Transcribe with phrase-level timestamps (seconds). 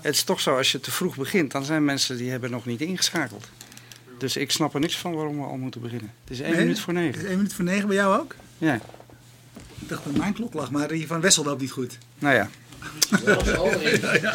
[0.00, 2.66] Het is toch zo, als je te vroeg begint, dan zijn mensen die hebben nog
[2.66, 3.48] niet ingeschakeld.
[4.18, 6.12] Dus ik snap er niks van waarom we al moeten beginnen.
[6.20, 6.60] Het is één Nee?
[6.60, 7.18] minuut voor Is negen.
[7.18, 8.34] het één minuut voor negen bij jou ook?
[8.58, 8.80] Ja,
[9.84, 11.98] Ik dacht dat mijn klok lag, maar die van Wessel loopt niet goed.
[12.18, 12.48] nou ja.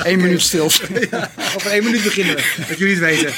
[0.04, 0.70] Eén minuut stil.
[1.12, 3.34] Ja, over één minuut beginnen we, dat jullie het weten.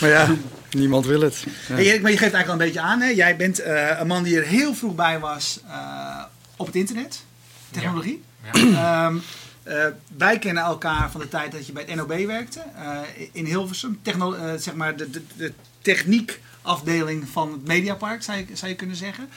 [0.00, 0.34] maar ja,
[0.70, 1.44] niemand wil het.
[1.68, 1.74] Ja.
[1.74, 3.00] Hey Erik, maar je geeft eigenlijk al een beetje aan.
[3.00, 3.08] Hè?
[3.08, 6.22] Jij bent eh, een man die er heel vroeg bij was eh,
[6.56, 7.24] op het internet.
[7.70, 8.22] Technologie.
[8.52, 9.06] Ja.
[9.06, 9.16] Ehm,
[9.64, 12.60] eh, wij kennen elkaar van de tijd dat je bij het NOB werkte.
[12.60, 13.00] eh,
[13.32, 13.98] in Hilversum.
[14.02, 18.76] Techno, eh, zeg maar de, de, de techniekafdeling van het Mediapark, zou je, zou je
[18.76, 19.28] kunnen zeggen.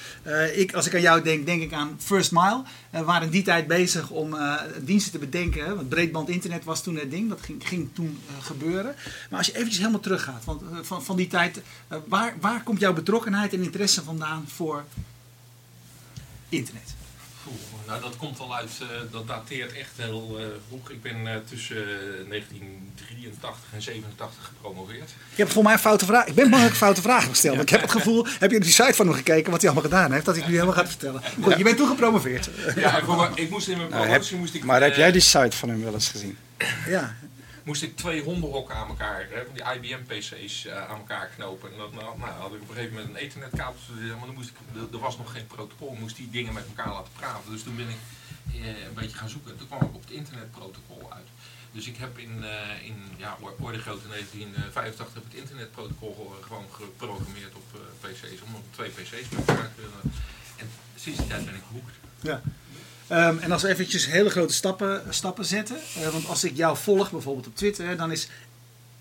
[0.55, 2.63] Ik, als ik aan jou denk, denk ik aan First Mile.
[2.89, 4.35] We waren in die tijd bezig om
[4.81, 5.75] diensten te bedenken.
[5.75, 7.29] Want breedband internet was toen het ding.
[7.29, 8.95] Dat ging, ging toen gebeuren.
[9.29, 11.61] Maar als je eventjes helemaal teruggaat want, van, van die tijd.
[12.07, 14.83] waar, waar komt jouw betrokkenheid en interesse vandaan voor
[16.49, 16.95] internet?
[17.51, 20.89] Oeh, nou, dat komt al uit, eh, dat dateert echt heel eh, vroeg.
[20.89, 25.09] Ik ben eh, tussen eh, 1983 en 87 gepromoveerd.
[25.35, 26.25] Je hebt voor mij een foute vraag.
[26.25, 27.53] Ik ben bang dat ik foute vragen gesteld.
[27.55, 29.69] maar Ik heb het gevoel, heb je op die site van hem gekeken wat hij
[29.71, 31.21] allemaal gedaan heeft, dat hij het nu helemaal gaat vertellen.
[31.41, 32.49] Goed, je bent toen gepromoveerd.
[32.75, 32.97] Ja,
[33.35, 35.57] ik moest in mijn Nou, heb- promotie moest ik, maar heb eh, jij die site
[35.57, 36.37] van hem wel eens gezien?
[36.87, 37.15] Ja.
[37.67, 41.71] Moest ik twee hondenhokken aan elkaar, hè, die IBM-PC's eh, aan elkaar knopen.
[41.71, 43.79] En dat, nou, nou, had ik op een gegeven moment een ethernetkabel,
[44.17, 44.55] maar dan moest ik,
[44.93, 47.51] er- was nog geen protocol, moest die dingen met elkaar laten praten.
[47.51, 48.01] Dus toen ben ik
[48.53, 49.57] eh, een beetje gaan zoeken.
[49.57, 51.27] Toen kwam ik op het internetprotocol uit.
[51.71, 56.43] Dus ik heb in, eh, in ja, orde grootte 1985 heb ik het internetprotocol ge-
[56.43, 57.65] gewoon geprogrammeerd op
[58.01, 60.01] PC's, om twee PC's met elkaar te kunnen.
[60.57, 61.93] En sinds die tijd ben ik gehoekt.
[62.21, 62.41] ja.
[63.07, 65.75] Ehm, en als we eventjes hele grote stappen, stappen zetten.
[65.75, 68.27] eh, want als ik jou volg, bijvoorbeeld op Twitter, dan is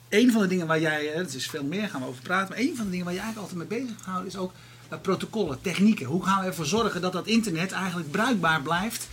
[0.08, 2.48] een van de dingen waar jij, het is veel meer, gaan we over praten.
[2.48, 4.52] Maar een van de dingen waar jij eigenlijk altijd mee bezig houdt, is ook
[4.88, 6.06] eh, protocollen, technieken.
[6.06, 9.08] Hoe gaan we ervoor zorgen dat dat internet eigenlijk bruikbaar blijft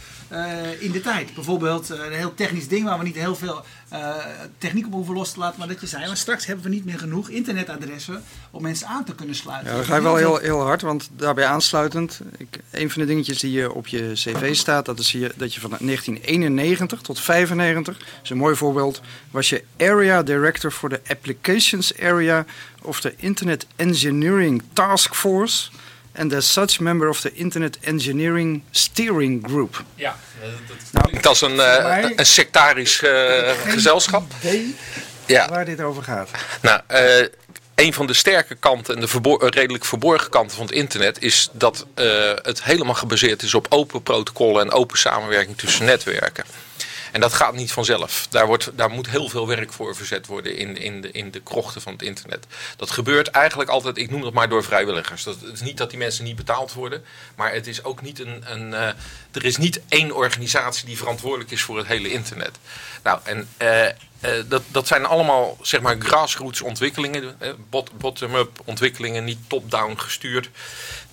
[0.79, 1.33] in de tijd?
[1.33, 4.15] Bijvoorbeeld eh, een heel technisch ding waar we niet heel veel eh,
[4.57, 5.59] techniek op hoeven los te laten.
[5.59, 9.03] Maar dat je zei, maar straks hebben we niet meer genoeg internetadressen om mensen aan
[9.03, 9.69] te kunnen sluiten.
[9.69, 12.21] Ja, dan ga je wel heel, heel hard, want daarbij aansluitend.
[12.37, 15.53] Ik, een van de dingetjes die je op je cv staat, dat is hier dat
[15.53, 19.01] je van 1991 tot 95, dat is een mooi voorbeeld,
[19.31, 22.45] was je Area Director voor de Applications Area
[22.81, 25.69] of de Internet Engineering Task Force.
[26.15, 29.83] And as such member of the Internet Engineering Steering Group.
[29.95, 30.15] Ja,
[30.91, 34.31] dat Nou, als een, eh, mij- een sectarisch eh, gezelschap.
[34.39, 34.75] idee
[35.25, 36.29] Ja, waar dit over gaat.
[36.61, 37.27] nou, eh,
[37.75, 39.07] een van de sterke kanten en de
[39.49, 42.05] redelijk verborgen kanten van het internet is dat eh,
[42.41, 46.43] het helemaal gebaseerd is op open protocollen en open samenwerking tussen netwerken.
[47.13, 48.27] En dat gaat niet vanzelf.
[48.29, 51.39] Daar, wordt, daar moet heel veel werk voor verzet worden in, in, de, in de
[51.39, 52.45] krochten van het internet.
[52.75, 55.23] Dat gebeurt eigenlijk altijd, ik noem dat maar door vrijwilligers.
[55.23, 57.03] Dat, het is niet dat die mensen niet betaald worden,
[57.35, 58.43] maar het is ook niet een.
[58.45, 58.87] een uh,
[59.31, 62.57] er is niet één organisatie die verantwoordelijk is voor het hele internet.
[63.03, 63.49] Nou, en.
[63.61, 63.87] Uh,
[64.47, 67.37] dat, dat zijn allemaal zeg maar grassroots ontwikkelingen,
[67.97, 70.49] bottom-up ontwikkelingen, niet top-down gestuurd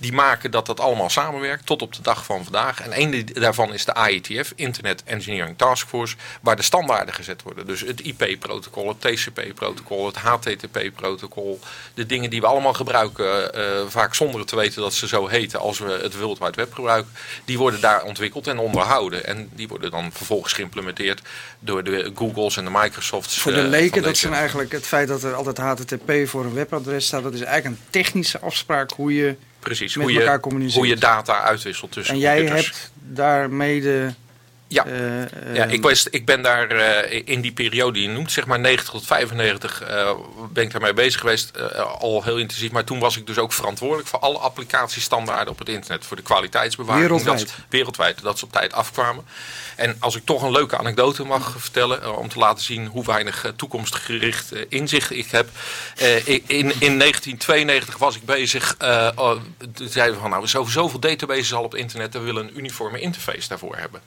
[0.01, 2.81] die maken dat dat allemaal samenwerkt tot op de dag van vandaag.
[2.81, 7.67] En een daarvan is de IETF, Internet Engineering Task Force, waar de standaarden gezet worden.
[7.67, 11.61] Dus het IP-protocol, het TCP-protocol, het HTTP-protocol.
[11.95, 15.61] De dingen die we allemaal gebruiken, uh, vaak zonder te weten dat ze zo heten
[15.61, 17.12] als we het World Wide Web gebruiken,
[17.45, 19.27] die worden daar ontwikkeld en onderhouden.
[19.27, 21.23] En die worden dan vervolgens geïmplementeerd
[21.59, 22.71] door de Googles en de
[23.02, 27.06] Voor de leken, dat zijn eigenlijk het feit dat er altijd HTTP voor een webadres
[27.06, 30.38] staat, dat is eigenlijk een technische afspraak hoe je Precies, hoe je,
[30.73, 34.11] hoe je data uitwisselt tussen En jij hebt daarmee de...
[34.72, 38.32] Ja, uh, ja ik, was, ik ben daar uh, in die periode die je noemt,
[38.32, 40.11] zeg maar 90 tot 95, uh,
[40.52, 41.52] ben ik daarmee bezig geweest,
[41.99, 42.70] al heel intensief.
[42.70, 46.05] Maar toen was ik dus ook verantwoordelijk voor alle applicatiestandaarden op het internet.
[46.05, 47.02] Voor de kwaliteitsbewaring.
[47.02, 47.38] Wereldwijd.
[47.38, 49.25] Dat, wereldwijd, dat ze op tijd afkwamen.
[49.81, 53.05] En als ik toch een leuke anekdote mag vertellen, eh, om te laten zien hoe
[53.05, 55.49] weinig eh, toekomstgericht eh, inzicht ik heb.
[56.25, 59.37] in, in 1992 was ik bezig, uh,
[59.75, 63.49] zeiden we van nou, zoveel, zoveel databases al op internet, we willen een uniforme interface
[63.49, 64.00] daarvoor hebben.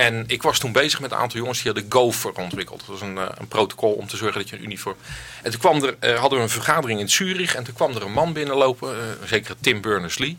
[0.00, 2.78] En ik was toen bezig met een aantal jongens die hadden Gopher ontwikkeld.
[2.78, 4.96] Dat was een, een protocol om te zorgen dat je een uniform...
[5.42, 8.12] En toen kwam er, hadden we een vergadering in Zurich en toen kwam er een
[8.12, 10.38] man binnenlopen, zeker Tim Berners-Lee.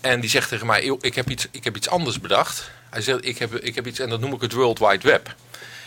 [0.00, 2.70] En die zegt tegen mij, ik heb iets, ik heb iets anders bedacht.
[2.90, 5.34] Hij zegt, ik heb, ik heb iets en dat noem ik het World Wide Web.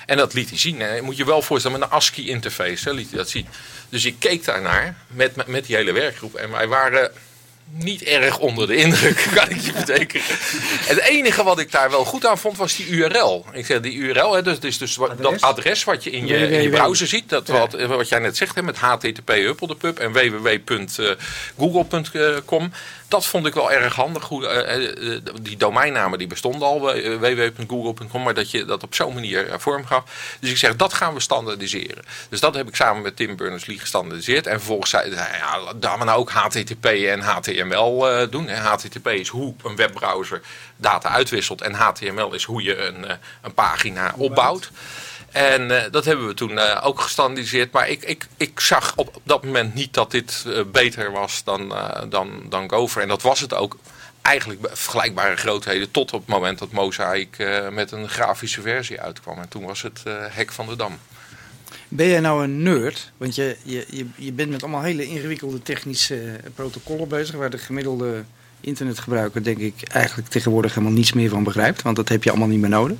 [0.05, 0.81] En dat liet hij zien.
[0.81, 3.47] En moet je wel voorstellen, met een ASCII interface liet hij dat zien.
[3.89, 6.35] Dus ik keek daarnaar met, met die hele werkgroep.
[6.35, 7.11] En wij waren
[7.69, 10.35] niet erg onder de indruk, kan ik je verzekeren.
[10.85, 13.45] Het enige wat ik daar wel goed aan vond, was die URL.
[13.51, 15.21] Ik zeg, die URL, hè, dus, dus, dus adres?
[15.21, 18.37] dat adres wat je in je, in je browser ziet, dat wat, wat jij net
[18.37, 19.33] zegt, hè, met http
[19.77, 22.71] pub en www.google.com.
[23.07, 24.23] Dat vond ik wel erg handig.
[24.23, 24.47] Goed,
[25.41, 26.79] die domeinnamen die bestonden al,
[27.19, 30.03] www.google.com, maar dat je dat op zo'n manier vorm gaf.
[30.39, 32.03] Dus ik zeg, dat gaan we standaardiseren.
[32.29, 34.47] Dus dat heb ik samen met Tim Berners-Lee gestandaardiseerd.
[34.47, 37.21] En vervolgens zei hij, ja, daar we nou ook HTTP en
[37.63, 38.49] HTML doen.
[38.49, 40.41] HTTP is hoe een webbrowser
[40.75, 43.05] data uitwisselt en HTML is hoe je een,
[43.41, 44.71] een pagina opbouwt.
[45.35, 47.71] En uh, dat hebben we toen uh, ook gestandardiseerd.
[47.71, 51.73] Maar ik, ik, ik zag op dat moment niet dat dit uh, beter was dan,
[52.09, 53.01] dan, dan Gopher.
[53.01, 53.77] En dat was het ook
[54.21, 57.37] eigenlijk vergelijkbare grootheden tot op het moment dat Mosaic
[57.71, 59.39] met een grafische versie uitkwam.
[59.39, 60.99] En toen was het hek van de dam.
[61.89, 63.11] Ben jij nou een nerd?
[63.17, 67.35] Want je, je, je bent met allemaal hele ingewikkelde technische protocollen bezig...
[67.35, 68.23] waar de gemiddelde
[68.61, 71.81] internetgebruiker denk ik eigenlijk tegenwoordig helemaal niets meer van begrijpt.
[71.81, 72.97] Want dat heb je allemaal niet meer nodig.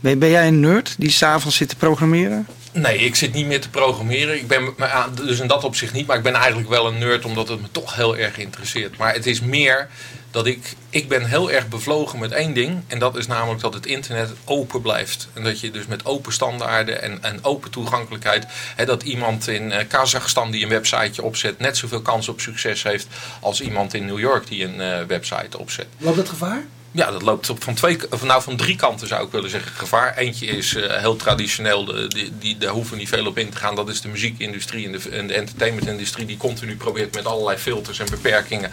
[0.00, 2.46] Ben, ben jij een nerd die s'avonds zit te programmeren?
[2.72, 4.36] Nee, ik zit niet meer te programmeren.
[4.36, 4.74] Ik ben,
[5.14, 6.06] dus in dat opzicht niet.
[6.06, 8.96] Maar ik ben eigenlijk wel een nerd omdat het me toch heel erg interesseert.
[8.96, 9.88] Maar het is meer
[10.30, 10.74] dat ik...
[10.90, 12.82] Ik ben heel erg bevlogen met één ding.
[12.86, 15.28] En dat is namelijk dat het internet open blijft.
[15.32, 18.46] En dat je dus met open standaarden en, en open toegankelijkheid...
[18.76, 21.58] Hè, dat iemand in uh, Kazachstan die een websiteje opzet...
[21.58, 23.06] net zoveel kans op succes heeft
[23.40, 25.86] als iemand in New York die een uh, website opzet.
[25.98, 26.62] Loopt dat gevaar?
[26.92, 30.16] Ja, dat loopt op van, twee, nou, van drie kanten zou ik willen zeggen gevaar.
[30.16, 33.56] Eentje is uh, heel traditioneel, de, die, daar hoeven we niet veel op in te
[33.56, 33.74] gaan.
[33.74, 37.98] Dat is de muziekindustrie en de, en de entertainmentindustrie die continu probeert met allerlei filters
[37.98, 38.70] en beperkingen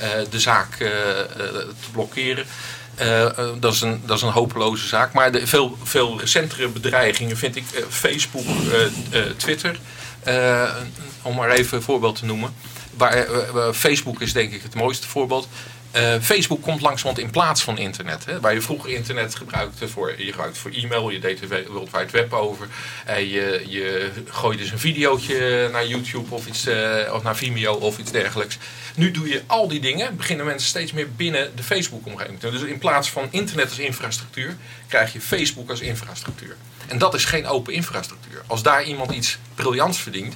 [0.00, 2.44] uh, de zaak uh, te blokkeren.
[3.60, 5.12] dat, is een, dat is een hopeloze zaak.
[5.12, 8.46] Maar de veel, veel recentere bedreigingen vind ik Facebook,
[9.36, 9.78] Twitter.
[11.22, 12.54] om maar even een voorbeeld te noemen.
[12.96, 13.26] Waar,
[13.74, 15.48] Facebook is denk ik het mooiste voorbeeld.
[15.96, 18.24] Uh, Facebook komt langzamerhand in plaats van internet.
[18.24, 18.40] Hè?
[18.40, 22.10] Waar je vroeger internet gebruikte voor, je gebruikte voor e-mail, je deed de World Wide
[22.10, 22.68] Web over.
[23.06, 27.98] Je, je gooide dus een videootje naar YouTube of, iets, uh, of naar Vimeo of
[27.98, 28.58] iets dergelijks.
[28.94, 32.40] Nu doe je al die dingen, beginnen mensen steeds meer binnen de Facebook-omgeving.
[32.40, 34.56] Dus in plaats van internet als infrastructuur,
[34.88, 36.56] krijg je Facebook als infrastructuur.
[36.88, 38.42] En dat is geen open infrastructuur.
[38.46, 40.34] Als daar iemand iets briljants verdient,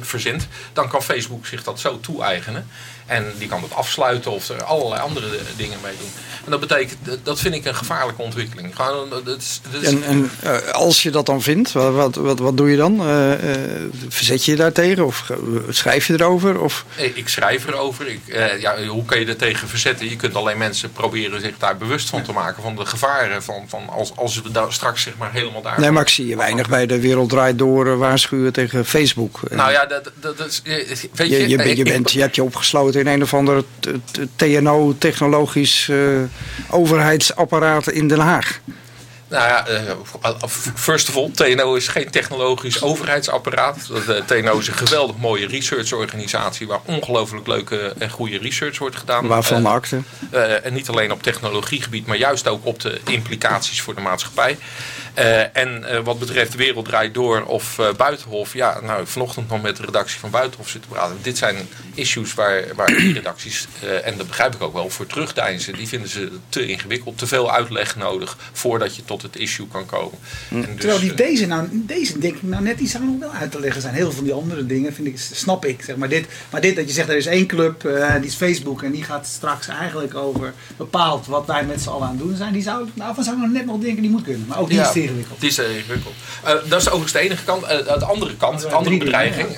[0.00, 2.68] verzint, dan kan Facebook zich dat zo toe-eigenen.
[3.06, 6.10] En die kan het afsluiten of er allerlei andere dingen mee doen.
[6.44, 8.76] En dat betekent, dat vind ik een gevaarlijke ontwikkeling.
[8.76, 9.88] Gewoon, dat is, dat is...
[9.88, 13.08] En, en uh, als je dat dan vindt, wat, wat, wat doe je dan?
[13.08, 15.30] Uh, uh, verzet je je daartegen of
[15.68, 16.60] schrijf je erover?
[16.60, 16.84] Of?
[16.96, 18.08] Ik schrijf erover.
[18.08, 18.20] Ik,
[18.58, 20.08] ja, hoe kan je er tegen verzetten?
[20.08, 22.62] Je kunt alleen mensen proberen zich daar bewust van te maken.
[22.62, 23.42] Van de gevaren.
[23.42, 25.80] Van, van als, als we daar straks zeg maar helemaal daar...
[25.80, 29.40] Nee, maar ik zie je weinig bij de Wereld Draait Door waarschuwen tegen Facebook.
[29.50, 30.62] Nou ja, dat, dat, dat is...
[30.64, 33.64] Weet je, je, je, je, bent, je hebt je opgesloten in een of ander
[34.36, 36.18] TNO, technologisch uh,
[36.70, 38.60] overheidsapparaat in Den Haag.
[39.28, 39.66] Nou ja,
[40.74, 43.90] first of all, TNO is geen technologisch overheidsapparaat.
[44.26, 49.26] TNO is een geweldig mooie researchorganisatie waar ongelooflijk leuke en goede research wordt gedaan.
[49.26, 50.00] Waarvan uh, akte.
[50.62, 54.58] en niet alleen op technologiegebied, maar juist ook op de implicaties voor de maatschappij.
[55.18, 59.48] Uh, en uh, wat betreft de wereld draait door of uh, Buitenhof, ja, nou, vanochtend
[59.48, 61.16] nog met de redactie van Buitenhof zitten praten.
[61.22, 61.56] Dit zijn
[61.94, 63.66] issues waar, waar die redacties,
[64.04, 65.74] en dat begrijp ik ook wel, voor terugdeinzen.
[65.74, 69.86] Die vinden ze te ingewikkeld, te veel uitleg nodig voordat je tot het issue kan
[69.86, 70.18] komen.
[70.48, 70.62] Mm.
[70.62, 73.32] En dus, Terwijl die deze, nou, deze denk ik nou net, die zou nog wel
[73.32, 73.94] uit te leggen zijn.
[73.94, 75.82] Heel veel van die andere dingen vind ik, snap ik.
[75.82, 77.80] Zeg maar, dit, maar dit dat je zegt, er is één club,
[78.20, 82.06] die is Facebook en die gaat straks eigenlijk over bepaald wat wij met z'n allen
[82.06, 82.52] aan het doen zijn.
[82.52, 84.46] Die zou, nou, van zou ik nog net nog denken, die moet kunnen.
[84.46, 84.86] Maar ook die ja.
[84.86, 85.40] is ingewikkeld.
[85.40, 86.14] Het is uh, ingewikkeld.
[86.44, 87.62] Uh, dat is overigens de enige kant.
[87.62, 89.48] Uh, de andere kant, de andere bedreiging,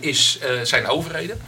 [0.00, 1.40] is, zijn overheden.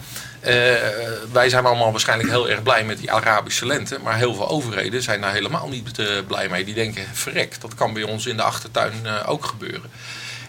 [1.33, 3.99] wij zijn allemaal waarschijnlijk heel erg blij met die Arabische lente.
[4.03, 6.65] Maar heel veel overheden zijn daar helemaal niet blij mee.
[6.65, 8.95] Die denken, verrek, dat kan bij ons in de achtertuin
[9.27, 9.91] ook gebeuren.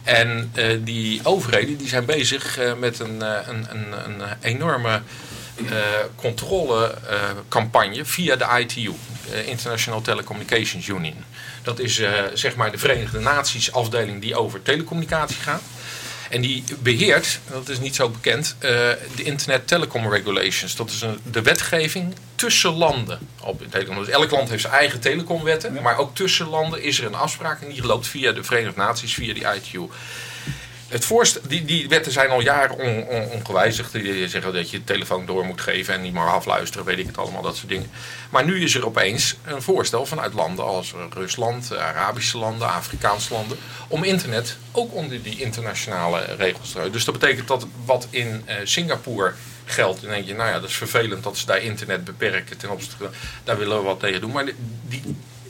[0.03, 0.51] En
[0.83, 5.01] die overheden die zijn bezig met een, een, een, een enorme
[6.15, 8.93] controlecampagne via de ITU,
[9.45, 11.23] International Telecommunications Union.
[11.63, 15.61] Dat is uh, zeg maar de Verenigde Naties afdeling die over telecommunicatie gaat.
[16.29, 18.69] En die beheert, dat is niet zo bekend, uh,
[19.15, 20.75] de Internet Telecom Regulations.
[20.75, 23.95] Dat is een, de wetgeving tussen landen op telecom.
[23.95, 25.73] Dus elk land heeft zijn eigen telecomwetten.
[25.73, 25.81] Ja.
[25.81, 29.13] Maar ook tussen landen is er een afspraak en die loopt via de Verenigde Naties,
[29.13, 29.89] via die ITU.
[30.89, 33.91] Het voorstel, die, die wetten zijn al jaren on, on, ongewijzigd.
[33.91, 37.05] Die zeggen dat je de telefoon door moet geven en niet maar afluisteren, weet ik
[37.05, 37.91] het allemaal, dat soort dingen.
[38.29, 43.57] Maar nu is er opeens een voorstel vanuit landen als Rusland, Arabische landen, Afrikaanse landen,
[43.87, 46.93] om internet ook onder die internationale regels te houden.
[46.93, 49.33] Dus dat betekent dat wat in uh, Singapore
[49.65, 52.69] geldt, dan denk je, nou ja, dat is vervelend dat ze daar internet beperken ten
[52.69, 53.09] opzichte,
[53.43, 54.31] daar willen we wat tegen doen.
[54.31, 54.45] Maar
[54.87, 55.01] die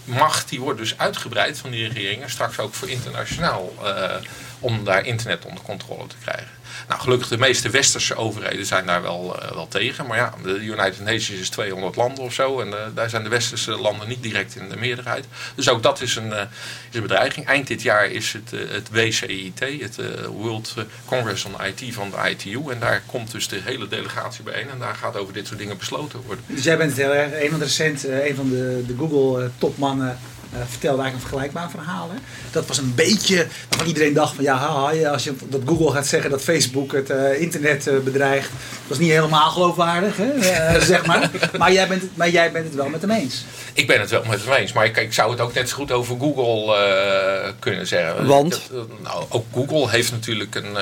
[0.09, 3.73] macht die wordt dus uitgebreid van die regeringen, straks ook voor internationaal.
[3.83, 4.15] Uh,
[4.59, 6.58] om daar internet onder controle te krijgen.
[6.89, 10.05] Nou, gelukkig de meeste westerse overheden zijn daar wel, uh, wel tegen.
[10.05, 12.59] Maar ja, de United Nations is 200 landen of zo.
[12.59, 15.25] En uh, daar zijn de westerse landen niet direct in de meerderheid.
[15.55, 16.41] Dus ook dat is een, uh,
[16.89, 17.45] is een bedreiging.
[17.45, 20.73] Eind dit jaar is het, het WCIT, het World
[21.05, 22.71] Congress on IT van de ITU.
[22.71, 24.69] En daar komt dus de hele delegatie bijeen.
[24.69, 26.43] En daar gaat over dit soort dingen besloten worden.
[26.47, 30.17] Dus jij bent heel erg, een van de recent, een van de, de Google-topmannen
[30.53, 32.09] uh, vertelde eigenlijk een vergelijkbaar verhaal.
[32.13, 32.19] Hè?
[32.51, 36.07] Dat was een beetje waarvan iedereen dacht van ja, haha, als je dat Google gaat
[36.07, 38.49] zeggen dat Facebook het uh, internet uh, bedreigt,
[38.87, 40.31] dat is niet helemaal geloofwaardig, hè?
[40.81, 41.29] zeg maar.
[41.57, 43.45] Maar jij, bent het, maar jij bent het wel met hem eens.
[43.73, 45.75] Ik ben het wel met hem eens, maar ik, ik zou het ook net zo
[45.75, 48.25] goed over Google kunnen zeggen.
[48.25, 48.69] Want?
[49.03, 50.73] nou, ook Google heeft natuurlijk een,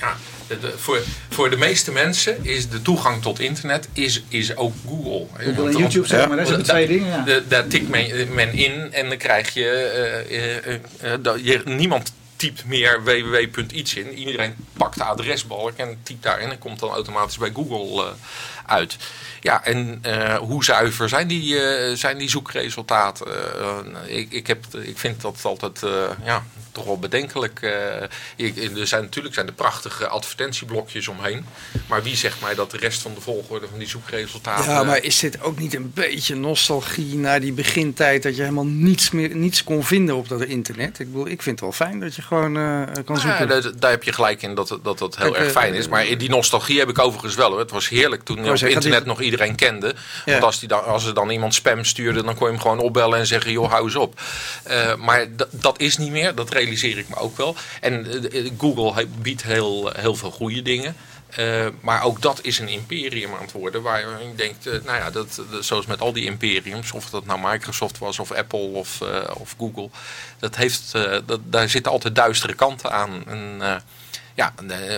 [0.00, 0.16] ja,
[0.46, 4.72] de, de, voor, voor de meeste mensen is de toegang tot internet is, is ook
[4.88, 5.26] Google.
[5.38, 7.24] Google en YouTube zeg maar, dat zijn twee dingen.
[7.26, 7.40] Ja.
[7.48, 12.64] Daar tikt men, men, in en dan krijg je, uh, uh, uh, je niemand typt
[12.64, 14.12] meer www.iets in.
[14.12, 18.14] Iedereen pakt de adresbalk en typt daarin en komt dan automatisch bij Google
[18.66, 18.96] uit.
[19.40, 23.26] Ja, en uh, hoe zuiver zijn die, uh, zijn die zoekresultaten?
[23.26, 25.80] Uh, ik, ik, heb, ik vind dat altijd
[26.24, 27.62] ja, toch wel bedenkelijk.
[27.62, 31.44] er zijn natuurlijk zijn er prachtige advertentieblokjes omheen.
[31.86, 34.72] Maar wie zegt mij dat de rest van de volgorde van die zoekresultaten...
[34.72, 38.22] Ja, maar is dit ook niet een beetje nostalgie naar die begintijd...
[38.22, 40.98] dat je helemaal niets, meer, niets kon vinden op dat internet?
[40.98, 42.52] Ik bedoel, ik vind het wel fijn dat je gewoon
[43.04, 43.48] kan zoeken.
[43.48, 45.88] Ja, daar, daar, heb je gelijk in dat dat, dat heel erg fijn is.
[45.88, 47.50] Maar die nostalgie heb ik overigens wel.
[47.50, 47.58] Hoor.
[47.58, 49.08] Het was heerlijk toen op internet die...
[49.08, 49.94] nog iedereen kende.
[50.24, 50.32] Ja.
[50.32, 52.78] Want als, die dan, als er dan iemand spam stuurde, dan kon je hem gewoon
[52.78, 54.20] opbellen en zeggen: joh, hou eens op.
[54.70, 57.56] Uh, maar dat is niet meer, dat realiseer ik me ook wel.
[57.80, 60.96] En uh, Google biedt heel, heel veel goede dingen.
[61.38, 63.82] Uh, maar ook dat is een imperium aan het worden.
[63.82, 67.26] Waar je denkt, uh, nou ja, dat, dat, zoals met al die imperiums, of dat
[67.26, 69.88] nou Microsoft was, of Apple of, uh, of Google,
[70.38, 70.92] dat heeft,
[71.26, 73.24] dat, daar zitten altijd duistere kanten aan.
[73.26, 73.62] En,
[74.34, 74.54] ja,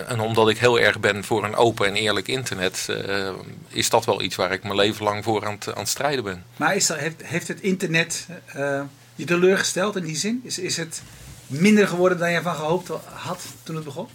[0.07, 3.29] en omdat ik heel erg ben voor een open en eerlijk internet, uh,
[3.67, 6.43] is dat wel iets waar ik mijn leven lang voor aan aan strijden ben.
[6.55, 6.89] Maar is
[7.23, 8.81] heeft, het internet uh,
[9.15, 10.41] je teleurgesteld in die zin?
[10.43, 11.01] Is, is het
[11.47, 14.07] minder geworden dan je van gehoopt had toen het begon?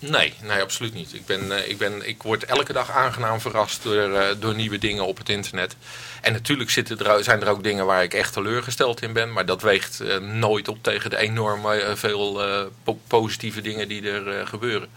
[0.00, 1.14] Nee, nee, absoluut niet.
[1.14, 4.78] Ik, ben, uh, ik, ben, ik word elke dag aangenaam verrast door, uh, door nieuwe
[4.78, 5.76] dingen op het internet.
[6.20, 9.32] En natuurlijk zitten er, zijn er ook dingen waar ik echt teleurgesteld in ben.
[9.32, 12.42] Maar dat weegt uh, nooit op tegen de enorme veel
[12.84, 14.88] po positieve dingen die er gebeuren.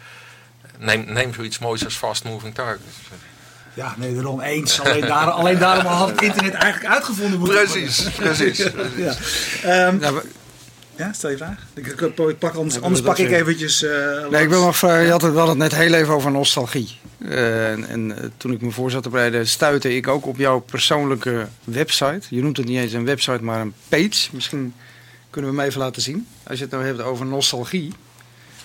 [0.77, 2.97] Neem, neem zoiets moois als Fast Moving Targets.
[3.73, 4.79] Ja, nee, daarom eens.
[4.79, 8.21] Alleen, daar, alleen daarom had het internet eigenlijk uitgevonden moeten precies, worden.
[8.21, 9.17] Precies, precies.
[9.61, 9.87] ja.
[9.87, 10.21] Um, nou,
[10.95, 11.57] ja, stel je vraag.
[11.73, 13.83] Ik, ik pak, anders, anders pak ik eventjes...
[13.83, 16.31] Uh, nee, ik wil nog vragen, je had het wel het net heel even over
[16.31, 16.99] nostalgie.
[17.19, 20.37] Uh, en, en uh, toen ik me voor zat te bereiden, stuitte ik ook op
[20.37, 22.21] jouw persoonlijke website.
[22.29, 24.29] Je noemt het niet eens een website, maar een page.
[24.31, 24.73] Misschien
[25.33, 26.27] Kunnen we hem even laten zien?
[26.43, 27.93] Als je het nou hebt over nostalgie.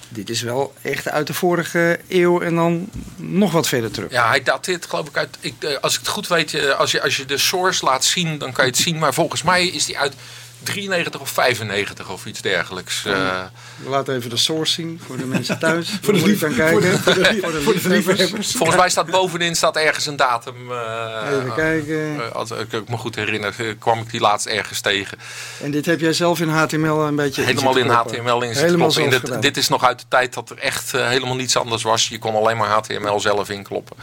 [0.08, 4.10] Dit is wel echt uit de vorige eeuw en dan nog wat verder terug.
[4.10, 5.36] Ja, hij dateert geloof ik uit...
[5.40, 8.04] Ik, eh, als ik het goed weet, eh, als je, als je de source laat
[8.04, 8.98] zien, dan kan je het zien.
[8.98, 10.14] Maar volgens mij is die uit
[10.62, 13.04] 93 of 95 of iets dergelijks.
[13.06, 13.40] Uh,
[13.82, 15.90] we laten even de source zien voor de mensen thuis.
[16.02, 16.70] voor de lief, kijken.
[16.70, 18.52] Voor de, voor de, voor de liefhebbers.
[18.52, 20.70] Volgens mij staat bovenin staat ergens een datum.
[20.70, 22.14] Uh, even kijken.
[22.14, 25.18] Uh, als ik me goed herinner, kwam ik die laatst ergens tegen.
[25.62, 29.10] En dit heb jij zelf in HTML een beetje Helemaal in HTML in Helemaal in
[29.10, 32.08] dit, dit is nog uit de tijd dat er echt helemaal niets anders was.
[32.08, 33.96] Je kon alleen maar HTML zelf inkloppen.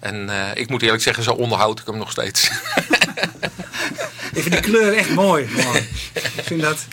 [0.00, 2.50] En ik moet eerlijk zeggen, zo onderhoud ik hem nog steeds.
[4.32, 5.42] Ik vind die kleur echt mooi.
[6.12, 6.86] Ik vind dat...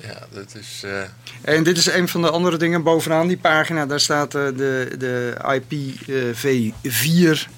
[0.00, 0.82] Ja, dat is...
[0.84, 1.00] Uh...
[1.42, 3.86] En dit is een van de andere dingen bovenaan die pagina.
[3.86, 7.48] Daar staat uh, de, de IPv4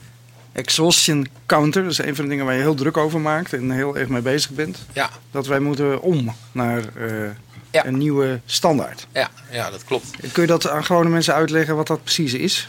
[0.53, 1.83] exhaustion counter.
[1.83, 4.09] Dat is een van de dingen waar je heel druk over maakt en heel erg
[4.09, 4.79] mee bezig bent.
[4.93, 5.11] Ja.
[5.31, 7.29] Dat wij moeten om naar uh,
[7.71, 7.87] ja.
[7.87, 9.07] een nieuwe standaard.
[9.13, 10.11] Ja, ja, dat klopt.
[10.33, 12.69] Kun je dat aan gewone mensen uitleggen wat dat precies is?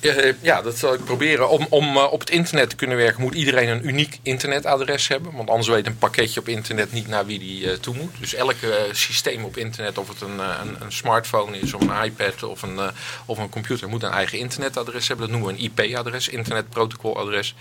[0.00, 1.48] Uh, ja, dat zal ik proberen.
[1.48, 5.32] Om, om uh, op het internet te kunnen werken moet iedereen een uniek internetadres hebben.
[5.32, 8.14] Want anders weet een pakketje op internet niet naar wie die uh, toe moet.
[8.20, 8.56] Dus elk
[8.92, 12.80] systeem op internet, of het een, een, smartphone is of een iPad of een,
[13.24, 15.28] of een computer, moet een eigen internetadres hebben.
[15.28, 17.54] Dat noemen we een IP-adres, internetprotocoladres.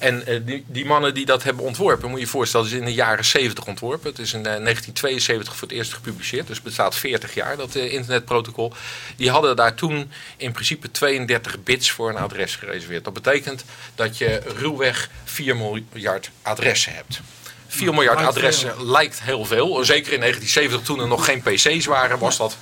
[0.00, 2.80] En uh, die, die, mannen die dat hebben ontworpen, moet je je voorstellen, dat is
[2.80, 4.10] in de jaren 70 ontworpen.
[4.10, 7.74] Het is in uh, 1972 voor het eerst gepubliceerd, dus het bestaat 40 jaar, dat
[7.74, 8.72] uh, internetprotocol.
[9.16, 13.04] Die hadden daar toen in principe 32 bits voor een adres gereserveerd.
[13.04, 13.64] Dat betekent
[13.94, 17.20] dat je ruwweg 4 miljard adressen hebt.
[17.68, 19.84] 4 miljard adressen lijkt heel veel.
[19.84, 22.56] Zeker in 1970 toen er nog geen PC's waren, was dat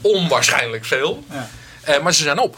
[0.00, 1.24] onwaarschijnlijk veel.
[1.30, 1.98] Ja.
[1.98, 2.56] maar ze zijn op.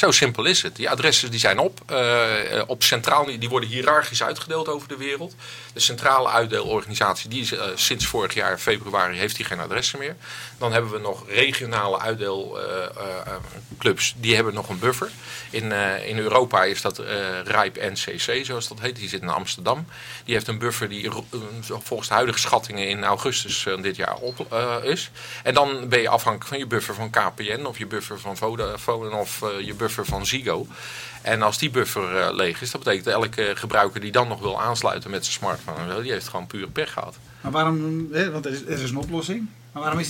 [0.00, 0.76] Zo simpel is het.
[0.76, 1.80] Die adressen die zijn op.
[1.90, 2.28] Uh,
[2.66, 5.34] op centraal, die worden hiërarchisch uitgedeeld over de wereld.
[5.72, 10.16] De centrale uitdeelorganisatie, die is, uh, sinds vorig jaar februari, heeft die geen adressen meer.
[10.58, 15.10] Dan hebben we nog regionale uitdeelclubs, die hebben nog een buffer.
[15.50, 15.72] In,
[16.06, 16.98] in Europa is dat
[17.44, 18.96] RIPE NCC, zoals dat heet.
[18.96, 19.86] Die zit in Amsterdam.
[20.24, 21.10] Die heeft een buffer die
[21.66, 25.10] volgens de huidige schattingen in augustus dit jaar op is.
[25.42, 29.16] En dan ben je afhankelijk van je buffer van KPN of je buffer van Vodafone
[29.16, 30.66] of je buffer van Zigo.
[31.22, 34.40] En als die buffer uh, leeg is, dat betekent dat elke gebruiker die dan nog
[34.40, 37.16] wil aansluiten met zijn smartphone, die heeft gewoon puur pech gehad.
[37.40, 39.48] Maar waarom, hè, want er is, er is een oplossing.
[39.72, 40.08] Maar waarom is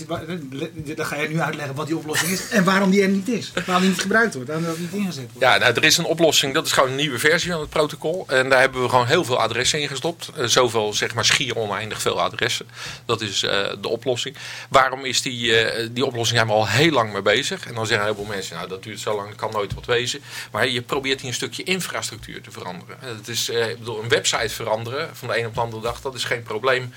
[0.72, 3.28] dit, dan ga je nu uitleggen wat die oplossing is en waarom die er niet
[3.28, 3.52] is.
[3.54, 5.40] Waarom die niet gebruikt wordt, waarom dat niet ingezet wordt.
[5.40, 8.24] Ja, nou, er is een oplossing, dat is gewoon een nieuwe versie van het protocol.
[8.28, 10.30] En daar hebben we gewoon heel veel adressen in gestopt.
[10.38, 12.66] Uh, zoveel, zeg maar, schier oneindig veel adressen.
[13.04, 14.36] Dat is uh, de oplossing.
[14.68, 17.66] Waarom is die, uh, die oplossing, zijn we al heel lang mee bezig.
[17.66, 19.86] En dan zeggen heel veel mensen, nou dat duurt zo lang, dat kan nooit wat
[19.86, 20.20] wezen.
[20.52, 22.96] Maar je probeert hier een stukje infrastructuur te veranderen.
[23.00, 26.14] Het is, ik bedoel, een website veranderen van de een op de andere dag, dat
[26.14, 26.94] is geen probleem.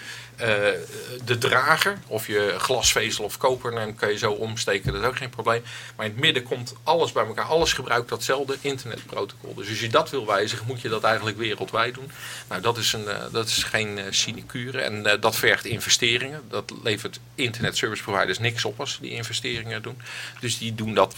[1.26, 5.18] de drager, of je glasvezel of koper, dan kan je zo omsteken, dat is ook
[5.18, 5.64] geen probleem.
[5.96, 7.46] Maar in het midden komt alles bij elkaar.
[7.46, 9.54] Alles gebruikt datzelfde internetprotocol.
[9.54, 12.12] Dus als je dat wil wijzigen, moet je dat eigenlijk wereldwijd doen.
[12.50, 16.42] Nou, dat is, een, dat is geen uh, sinecure en dat vergt investeringen.
[16.50, 20.02] Dat levert internet service providers niks op als ze die investeringen doen.
[20.40, 21.16] Dus die doen dat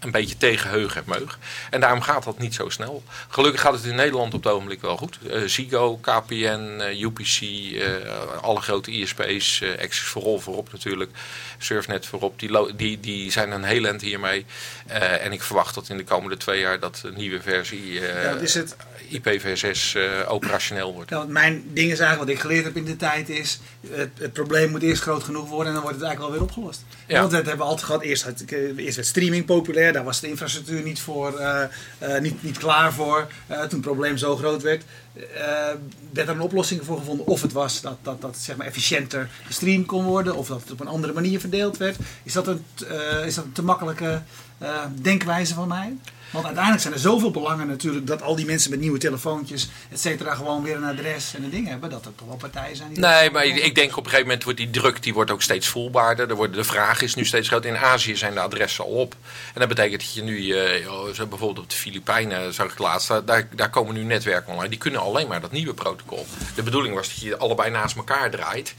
[0.00, 1.38] een beetje tegen heug en meug.
[1.70, 3.02] En daarom gaat dat niet zo snel.
[3.28, 5.18] Gelukkig gaat het in Nederland op het ogenblik wel goed.
[5.22, 7.84] Uh, Zigo, KPN, uh, UPC, uh,
[8.40, 11.10] alle grote ISP's, Access for All voorop natuurlijk,
[11.58, 14.46] Surfnet voorop, die, die, die zijn een heel eind hiermee.
[15.20, 18.54] en ik verwacht dat in de komende twee jaar dat de nieuwe versie ja, is
[18.54, 18.76] het...
[19.08, 21.10] IPv6 operationeel wordt.
[21.10, 24.32] Nou, mijn ding is eigenlijk wat ik geleerd heb in de tijd is, het, het,
[24.32, 26.84] probleem moet eerst groot genoeg worden en dan wordt het eigenlijk wel weer opgelost.
[27.06, 27.20] Ja.
[27.20, 30.28] Want dat hebben we altijd gehad, eerst, het, eerst werd streaming populair, daar was de
[30.28, 31.62] infrastructuur niet, voor, uh,
[32.02, 33.26] uh, niet, niet klaar voor.
[33.50, 34.84] Uh, toen het probleem zo groot werd,
[36.12, 37.26] werd er een oplossing voor gevonden.
[37.26, 40.70] Of het was dat, dat, dat zeg maar efficiënter gestreamd kon worden, of dat het
[40.70, 41.96] op een andere manier verdeeld werd.
[42.22, 42.64] Is dat een,
[43.24, 44.22] is dat een te makkelijke
[45.02, 45.96] denkwijze van mij?
[46.30, 50.00] Want uiteindelijk zijn er zoveel belangen natuurlijk dat al die mensen met nieuwe telefoontjes, et
[50.00, 51.90] cetera, gewoon weer een adres en een ding hebben.
[51.90, 52.98] Dat er toch wel partijen zijn die.
[52.98, 55.68] Nee, maar ik denk op een gegeven moment wordt die druk die wordt ook steeds
[55.68, 56.30] voelbaarder.
[56.30, 57.70] Er wordt, de vraag is nu steeds groter.
[57.70, 59.14] In Azië zijn de adressen al op.
[59.54, 63.08] En dat betekent dat je nu, uh, zo bijvoorbeeld op de Filipijnen, zag ik laatst,
[63.08, 64.68] daar, daar komen nu netwerken online.
[64.68, 66.26] Die kunnen alleen maar dat nieuwe protocol.
[66.54, 68.74] De bedoeling was dat je allebei naast elkaar draait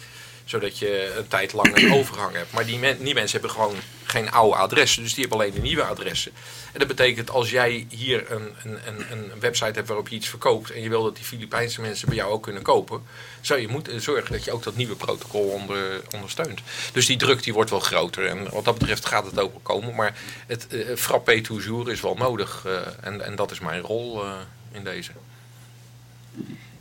[0.50, 2.52] zodat je een tijd lang een overgang hebt.
[2.52, 5.04] Maar die, mensen hebben gewoon geen oude adressen.
[5.04, 6.32] Dus die hebben alleen de nieuwe adressen.
[6.74, 10.72] En dat betekent als jij hier een, een, een, website hebt waarop je iets verkoopt.
[10.72, 13.04] En je wil dat die Filipijnse mensen bij jou ook kunnen kopen.
[13.42, 16.62] Zou je moeten zorgen dat je ook dat nieuwe protocol onder, ondersteunt.
[16.94, 18.26] Dus die druk die wordt wel groter.
[18.26, 19.96] En wat dat betreft gaat het ook wel komen.
[19.96, 22.64] Maar het uh, frappé toujours is wel nodig.
[22.66, 24.24] Uh, en, en dat is mijn rol
[24.72, 25.12] in deze.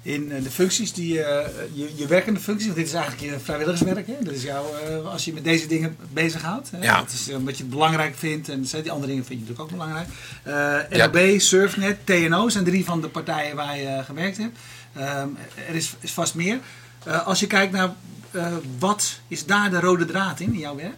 [0.09, 3.39] In eh, de functies die eh, je, je werkende functies, want dit is eigenlijk je
[3.39, 4.07] vrijwilligerswerk.
[4.07, 4.15] Hè?
[4.21, 6.71] Dat is jouw, eh, als je met deze dingen bezighoudt.
[6.71, 6.83] Hè?
[6.83, 6.99] Ja.
[6.99, 9.71] Dat is omdat je het belangrijk vindt en die andere dingen vind je natuurlijk ook
[9.71, 10.09] belangrijk.
[10.43, 14.59] Eh NOB, Surfnet, TNO zijn drie van de partijen waar je gewerkt hebt.
[14.95, 15.29] Ehm,
[15.69, 16.59] er is, is vast meer.
[17.05, 17.95] Eh, als je kijkt naar
[18.31, 20.97] eh, wat is daar de rode draad in, in jouw werk?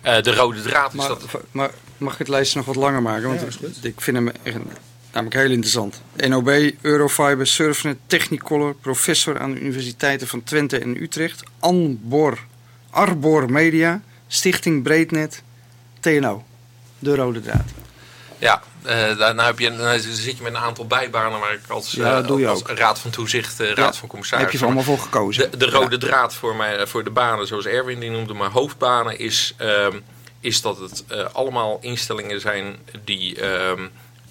[0.00, 1.24] Eh, de rode draad is Maar, dat...
[1.50, 3.28] maar mag ik het lijstje nog wat langer maken?
[3.28, 3.84] Want Ja, is goed.
[3.84, 4.56] ik vind hem echt,
[5.14, 6.02] namelijk heel interessant.
[6.16, 12.38] NOB, Eurofiber, Surfnet, Technicolor, professor aan de universiteiten van Twente en Utrecht, Anbor,
[12.90, 15.42] Arbor Media, Stichting Breednet,
[16.00, 16.44] TNO.
[16.98, 17.70] De rode draad.
[18.38, 21.90] Ja, eh, daarna heb je, dan zit je met een aantal bijbanen waar ik als,
[21.90, 24.82] Ja, eh, als raad van toezicht, eh, raad Ja, van Daar heb je ze allemaal
[24.82, 25.50] voor gekozen.
[25.50, 29.18] De, de rode draad voor, mij, voor de banen, zoals Erwin die noemde, maar hoofdbanen,
[29.18, 29.98] is, ehm,
[30.40, 33.36] is dat het allemaal instellingen zijn die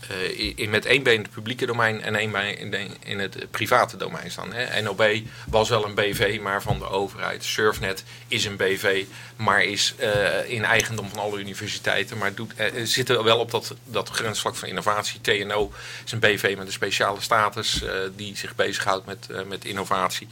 [0.09, 3.97] eh, in, met één been het publieke domein en één been in, in het private
[3.97, 4.53] domein staan.
[4.53, 4.81] Hè.
[4.81, 5.03] NOB
[5.49, 7.43] was wel een BV, maar van de overheid.
[7.43, 12.17] Surfnet is een BV, maar is eh, in eigendom van alle universiteiten.
[12.17, 15.21] Maar doet, eh, zit er wel op dat, dat grensvlak van innovatie.
[15.21, 15.71] TNO
[16.05, 17.83] is een BV met een speciale status
[18.15, 20.27] die zich bezighoudt met, met innovatie.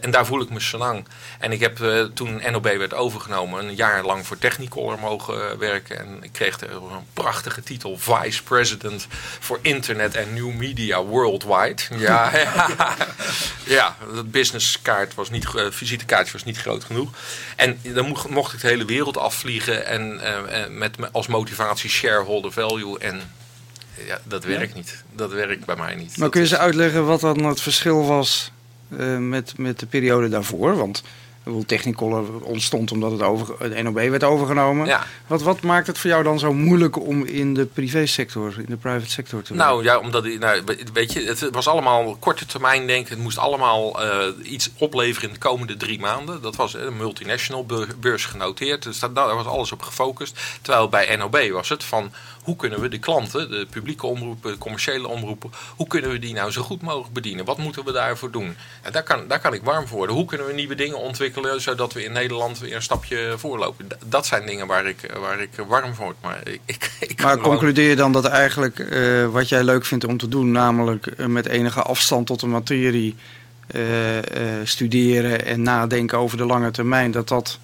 [0.00, 1.04] En daar voel ik me senang.
[1.38, 5.56] En ik heb eh, toen NOB werd overgenomen een jaar lang voor Technicolor mogen eh,
[5.56, 5.98] werken.
[5.98, 9.06] En ik kreeg er een prachtige titel Vice President
[9.40, 11.82] voor Internet en New Media Worldwide.
[11.98, 12.96] Ja, ja.
[13.64, 17.10] ja dat businesskaart was niet, eh, visitekaartje was niet groot genoeg.
[17.56, 20.20] En dan mocht, mocht ik de hele wereld afvliegen en
[20.78, 22.98] met me als motivatie shareholder value.
[22.98, 23.32] En
[24.06, 25.02] ja, dat werkt niet.
[25.12, 26.08] Dat werkt bij mij niet.
[26.08, 28.50] Maar Dat kun je is- ze uitleggen wat dan het verschil was
[28.98, 30.76] eh, met, met de periode daarvoor?
[30.76, 31.02] Want
[31.66, 34.86] Technicolor ontstond omdat het, over, het NOB werd overgenomen.
[34.86, 35.06] Ja.
[35.26, 38.76] Wat, wat maakt het voor jou dan zo moeilijk om in de privésector, in de
[38.76, 39.72] private sector te werken?
[39.72, 43.14] Nou ja, omdat nou, weet je, het was allemaal korte termijn denken.
[43.14, 46.42] Het moest allemaal eh, iets opleveren in de komende drie maanden.
[46.42, 48.82] Dat was eh, een multinational beur- beurs genoteerd.
[48.82, 50.40] Dus daar, daar was alles op gefocust.
[50.60, 54.58] Terwijl bij NOB was het van hoe kunnen we de klanten, de publieke omroepen, de
[54.58, 57.44] commerciële omroepen, hoe kunnen we die nou zo goed mogelijk bedienen?
[57.44, 58.56] Wat moeten we daarvoor doen?
[58.82, 60.16] En daar kan, daar kan ik warm voor worden.
[60.16, 63.88] Hoe kunnen we nieuwe dingen ontwikkelen zodat we in Nederland weer een stapje voorlopen?
[64.06, 66.16] Dat zijn dingen waar ik, waar ik warm voor word.
[66.20, 70.16] Maar ik, ik, Maar concludeer je dan dat eigenlijk eh, wat jij leuk vindt om
[70.16, 73.16] te doen, namelijk eh, met enige afstand tot de materie
[73.66, 73.80] eh,
[74.64, 77.58] studeren en nadenken over de lange termijn, dat dat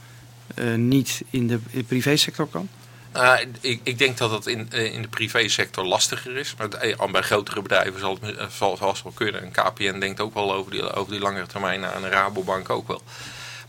[0.77, 2.69] niet in de, in de privésector kan?
[3.17, 6.55] Uh, ik, ik denk dat het in, eh, in de privésector lastiger is.
[6.59, 9.43] Maar eh, bij grotere bedrijven zal het eh, zal vast wel kunnen.
[9.43, 11.85] Een KPN denkt ook wel over die, over die langere termijn.
[11.85, 13.03] En een Rabobank ook wel.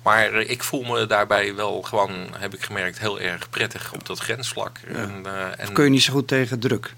[0.03, 4.05] Maar eh, ik voel me daarbij wel gewoon, heb ik gemerkt, heel erg prettig op
[4.05, 4.77] dat grensvlak.
[4.87, 6.93] En, eh, en Of kun je niet zo goed tegen druk?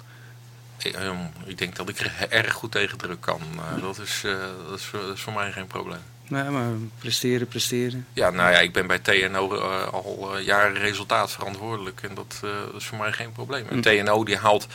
[0.77, 3.41] eh, ehm, ik denk dat ik er erg goed tegen druk kan.
[3.57, 4.31] Eh, dat, is, eh,
[4.69, 6.01] dat, is, dat is voor mij geen probleem.
[6.31, 8.07] Nee, maar presteren, presteren.
[8.13, 12.01] Ja, nou ja, ik ben bij TNO eh, al eh, jaren resultaatverantwoordelijk.
[12.01, 13.67] En dat, eh, dat is voor mij geen probleem.
[13.67, 13.81] En Hm.
[13.81, 14.67] TNO die haalt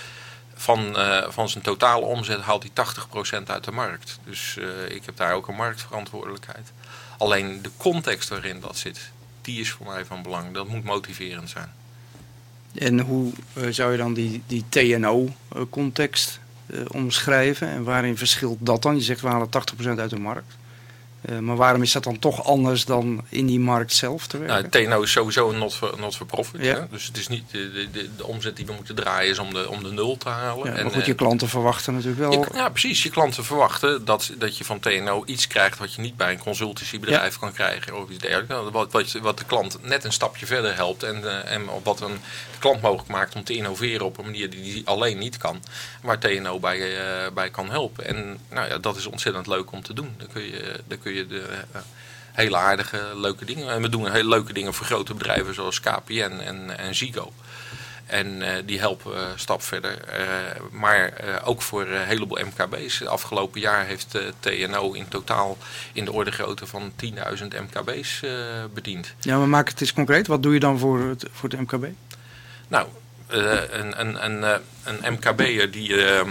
[0.54, 0.96] van,
[1.28, 4.18] van zijn totale omzet haalt hij 80% uit de markt.
[4.24, 6.72] Dus ik heb daar ook een marktverantwoordelijkheid.
[7.18, 9.10] Alleen de context waarin dat zit,
[9.42, 10.54] die is voor mij van belang.
[10.54, 11.72] Dat moet motiverend zijn.
[12.74, 13.32] En hoe
[13.70, 16.40] zou je dan die, die TNO-context
[16.86, 17.68] omschrijven?
[17.68, 18.96] En waarin verschilt dat dan?
[18.96, 19.48] Je zegt we halen
[19.84, 20.56] 80% uit de markt.
[21.26, 24.70] Eh, maar waarom is dat dan toch anders dan in die markt zelf te werken?
[24.70, 26.62] Nou, TNO is sowieso een not for, not for profit.
[26.62, 26.74] Ja.
[26.74, 26.88] Hè?
[26.90, 29.68] Dus het is niet de, de, de, omzet die we moeten draaien is om de,
[29.68, 30.66] om de nul te halen.
[30.66, 32.32] ja, En, maar goed, eh, je klanten verwachten natuurlijk wel...
[32.32, 33.02] Je- ja, precies.
[33.02, 36.38] Je klanten verwachten dat, dat je van TNO iets krijgt wat je niet bij een
[36.38, 37.96] consultancybedrijf kan krijgen.
[38.02, 38.48] Of iets dergelijks.
[38.48, 41.02] Nou, Wat, wat, de klant net een stapje verder helpt.
[41.02, 42.12] En, eh, en wat een,
[42.52, 45.62] de klant mogelijk maakt om te innoveren op een manier die hij alleen niet kan.
[46.02, 48.04] Waar TNO bij, eh, bij kan helpen.
[48.06, 50.14] En nou ja, dat is ontzettend leuk om te doen.
[50.18, 51.80] Dan kun je, dan kun je de, eh,
[52.32, 53.68] hele aardige, leuke dingen.
[53.70, 57.32] En we doen hele leuke dingen voor grote bedrijven zoals KPN en, en Zigo.
[58.06, 60.04] En eh, die helpen eh, stap verder.
[60.04, 60.26] Eh,
[60.70, 63.04] maar eh, ook voor eh, een heleboel MKB's.
[63.04, 65.58] Afgelopen jaar heeft eh, TNO in totaal
[65.92, 67.10] in de orde grootte van 10.000
[67.48, 68.30] MKB's eh,
[68.74, 69.14] bediend.
[69.20, 70.26] Ja, maar maak het eens concreet.
[70.26, 71.86] Wat doe je dan voor het, voor het MKB?
[72.68, 72.88] Nou,
[73.26, 76.26] eh, een, een, een, eh, een MKB'er die, eh,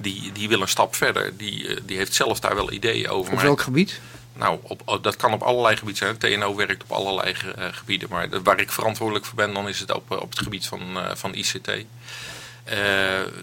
[0.00, 1.36] die, die wil een stap verder.
[1.36, 3.32] Die, eh, die heeft zelf daar wel ideeën over.
[3.32, 4.00] Op welk gebied?
[4.32, 6.38] Nou, op, op- dat kan op allerlei gebieden zijn.
[6.38, 8.08] TNO werkt op allerlei eh, gebieden.
[8.10, 10.98] Maar waar ik verantwoordelijk voor ben, dan is het op, eh, op het gebied van,
[11.12, 11.70] van ICT.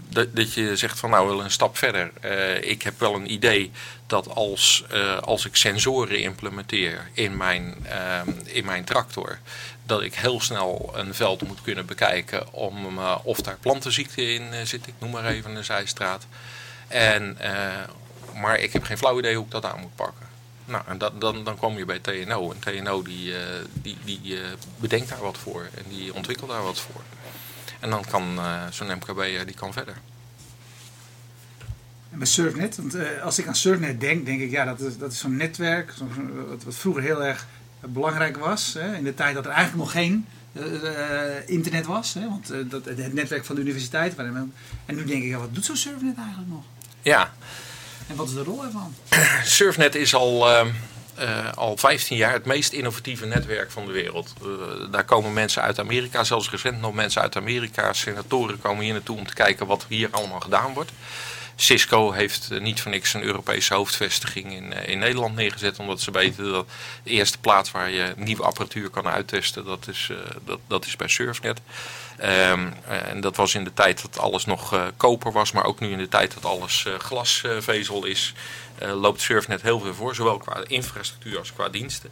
[0.10, 2.12] Dat, dat je zegt van nou, willen een stap verder.
[2.64, 3.72] Ik heb wel een idee
[4.08, 4.84] dat als,
[5.22, 9.40] als ik sensoren implementeer in mijn, ehm, in mijn tractor,
[9.92, 14.54] dat ik heel snel een veld moet kunnen bekijken om eh, of daar plantenziekte in
[14.54, 14.88] eh, zit.
[14.88, 16.26] Ik noem maar even een zijstraat.
[16.88, 17.84] En eh,
[18.42, 20.26] maar ik heb geen flauw idee hoe ik dat aan moet pakken.
[20.66, 22.52] Nou, en dat, dan, dan kom je bij TNO.
[22.52, 23.34] En TNO die,
[23.74, 24.40] die, die
[24.78, 27.02] bedenkt daar wat voor en die ontwikkelt daar wat voor.
[27.80, 29.96] En dan kan zo'n MKB die kan verder.
[32.12, 35.20] En Surfnet, want als ik aan Surfnet denk, denk ik ja, dat is, dat is
[35.20, 36.08] zo'n netwerk zo,
[36.64, 37.48] wat vroeger heel erg
[37.82, 38.74] belangrijk was.
[38.74, 42.14] Hè, in de tijd dat er eigenlijk nog geen eh, eh, internet was.
[42.14, 44.16] Hè, want eh, dat, het netwerk van de universiteit.
[44.16, 44.54] waarin
[44.86, 46.64] En nu denk ik, ja, wat doet zo'n Surfnet eigenlijk nog?
[47.02, 47.34] Ja,
[48.08, 48.94] En wat is de rol ervan?
[49.44, 50.68] Surfnet is al, ehm,
[51.16, 54.34] eh, al 15 jaar het meest innovatieve netwerk van de wereld.
[54.92, 59.18] Daar komen mensen uit Amerika, zelfs recent nog mensen uit Amerika, senatoren komen hier naartoe
[59.18, 60.92] om te kijken wat hier allemaal gedaan wordt.
[61.62, 65.80] Cisco heeft eh, niet voor niks een Europese hoofdvestiging in, eh, in Nederland neergezet.
[65.80, 66.68] Omdat ze weten dat
[67.04, 70.96] de eerste plaats waar je nieuwe apparatuur kan uittesten, dat is, eh, dat, dat is
[70.96, 71.62] bij Surfnet.
[72.18, 75.80] Ehm, eh, en dat was in de tijd dat alles nog koper was, maar ook
[75.80, 78.34] nu in de tijd dat alles glasvezel is,
[78.80, 82.12] loopt Surfnet heel veel voor, zowel qua infrastructuur als qua diensten.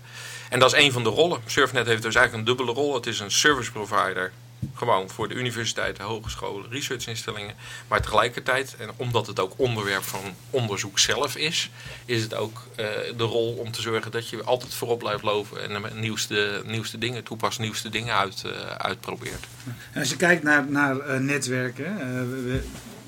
[0.49, 1.41] En dat is een van de rollen.
[1.45, 2.93] Surfnet heeft dus eigenlijk een dubbele rol.
[2.93, 4.31] Het is een service provider,
[4.74, 7.56] gewoon voor de universiteiten, hogescholen, researchinstellingen.
[7.88, 11.69] Maar tegelijkertijd, en omdat het ook onderwerp van onderzoek zelf is,
[12.06, 12.86] is het ook eh,
[13.17, 16.98] de rol om te zorgen dat je altijd voorop blijft lopen en de nieuwste, nieuwste
[16.98, 19.45] dingen toepast, nieuwste dingen uit, eh, uitprobeert.
[19.91, 21.98] En als je kijkt naar, naar eh, netwerken,
[22.30, 22.41] we,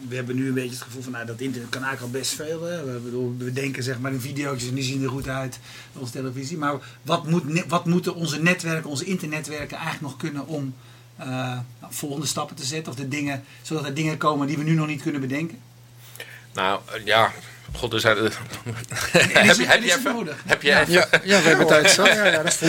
[0.08, 2.34] we- hebben nu een beetje het gevoel van nou, dat internet kan eigenlijk al best
[2.34, 2.62] veel.
[2.64, 2.84] Hè.
[2.94, 5.60] We, bedoel, we denken zeg maar in video's en die zien er goed uit
[5.94, 6.58] op onze televisie.
[6.58, 10.76] Maar wat, moet, wat moeten onze netwerken, onze internetwerken eigenlijk nog kunnen om
[11.18, 11.58] eh,
[11.90, 12.92] volgende stappen te zetten?
[12.94, 15.60] Of de dingen, zodat er dingen komen die we nu nog niet kunnen bedenken?
[16.54, 17.32] Nou eh, ja,
[17.76, 18.18] god, er zijn.
[18.18, 18.32] En
[19.14, 20.28] heb is je, heb je even.
[20.46, 20.82] Heb je Ja.
[20.82, 22.08] even Ja, ja, we hebben tijd zat.
[22.08, 22.60] Ja, ja, dat is.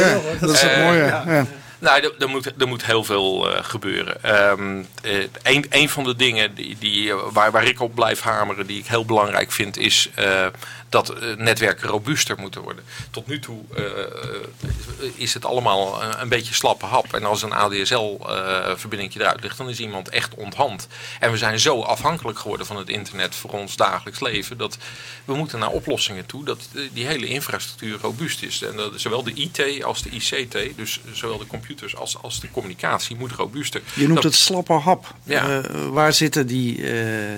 [0.40, 0.98] Dat het Eh, mooie.
[1.04, 1.24] ja.
[1.26, 1.46] Ja.
[1.78, 4.22] Nou, er, er, moet, er moet heel veel eh, gebeuren.
[4.22, 8.66] Ehm eh, een, een van de dingen die, die, waar, waar ik op blijf hameren,
[8.66, 10.46] die ik heel belangrijk vind, is eh,
[10.92, 12.84] dat eh, netwerken robuuster moeten worden.
[13.10, 17.14] Tot nu toe eh, eh, is het allemaal een, een beetje slappe hap.
[17.14, 20.86] En als een ADSL-verbinding eruit ligt, dan is iemand echt onthand.
[21.20, 24.76] En we zijn zo afhankelijk geworden van het internet voor ons dagelijks leven, dat
[25.24, 28.62] we moeten naar oplossingen toe dat die hele infrastructuur robuust is.
[28.62, 32.50] En dat, zowel de IT als de ICT, dus zowel de computers als, als de
[32.50, 33.82] communicatie, moet robuuster.
[33.94, 35.14] Je noemt Dat- het slappe hap.
[35.24, 35.60] Ja.
[35.90, 36.84] Waar zitten die,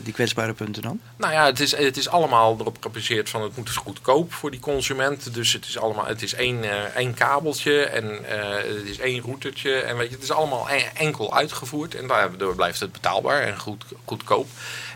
[0.03, 1.01] die kwetsbare punten dan?
[1.17, 4.51] Nou ja, het is, het is allemaal erop gebaseerd van het moet dus goedkoop voor
[4.51, 5.35] die consument.
[5.35, 9.23] Dus het is allemaal, het is één, eh, één kabeltje en eh, het is één
[9.23, 9.75] routertje.
[9.81, 11.95] En weet je, het is allemaal en- enkel uitgevoerd.
[11.95, 14.47] En daardoor blijft het betaalbaar en goed, goedkoop.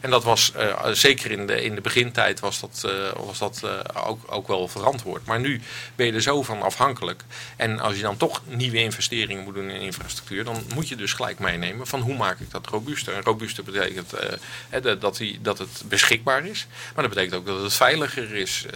[0.00, 3.60] En dat was eh, zeker in de, in de begintijd was dat, eh, was dat
[3.64, 5.26] eh, ook, ook wel verantwoord.
[5.26, 5.60] Maar nu
[5.94, 7.22] ben je er zo van afhankelijk.
[7.56, 11.12] En als je dan toch nieuwe investeringen moet doen in infrastructuur, dan moet je dus
[11.12, 13.14] gelijk meenemen van hoe maak ik dat robuuster.
[13.14, 14.14] En robuuster betekent
[15.00, 16.66] dat, die, dat het beschikbaar is.
[16.94, 18.66] Maar dat betekent ook dat het veiliger is.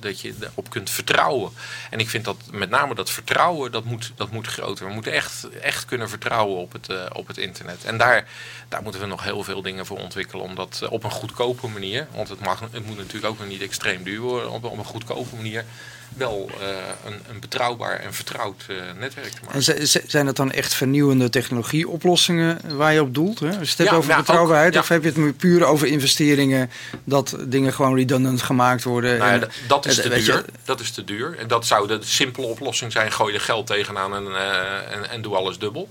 [0.00, 1.52] dat je erop kunt vertrouwen.
[1.90, 4.86] En ik vind dat met name dat vertrouwen, dat moet, dat moet groter.
[4.86, 7.84] We moeten echt, echt kunnen vertrouwen op het, op het internet.
[7.84, 8.28] En daar,
[8.68, 10.44] daar moeten we nog heel veel dingen voor ontwikkelen.
[10.44, 13.48] Om dat eh, op een goedkope manier, want het, mag, het moet natuurlijk ook nog
[13.48, 14.50] niet extreem duur worden.
[14.50, 15.64] Op, op een goedkope manier
[16.16, 16.66] wel eh,
[17.04, 19.76] een, een betrouwbaar en vertrouwd eh, netwerk te maken.
[19.78, 23.40] En zijn dat dan echt vernieuwende technologieoplossingen waar je op doelt?
[23.40, 23.50] Hè?
[23.50, 24.80] Je het over ja, betrouwbaarheid, ook, ja.
[24.80, 26.70] of heb je het puur over investeringen,
[27.04, 29.18] dat dingen gewoon redundant gemaakt worden?
[29.18, 30.44] Nou en- dat- is te je- duur.
[30.64, 31.38] Dat is te duur.
[31.38, 33.12] En dat zou de simpele oplossing zijn.
[33.12, 34.26] Gooi er geld tegenaan en,
[34.92, 35.88] en, en doe alles dubbel.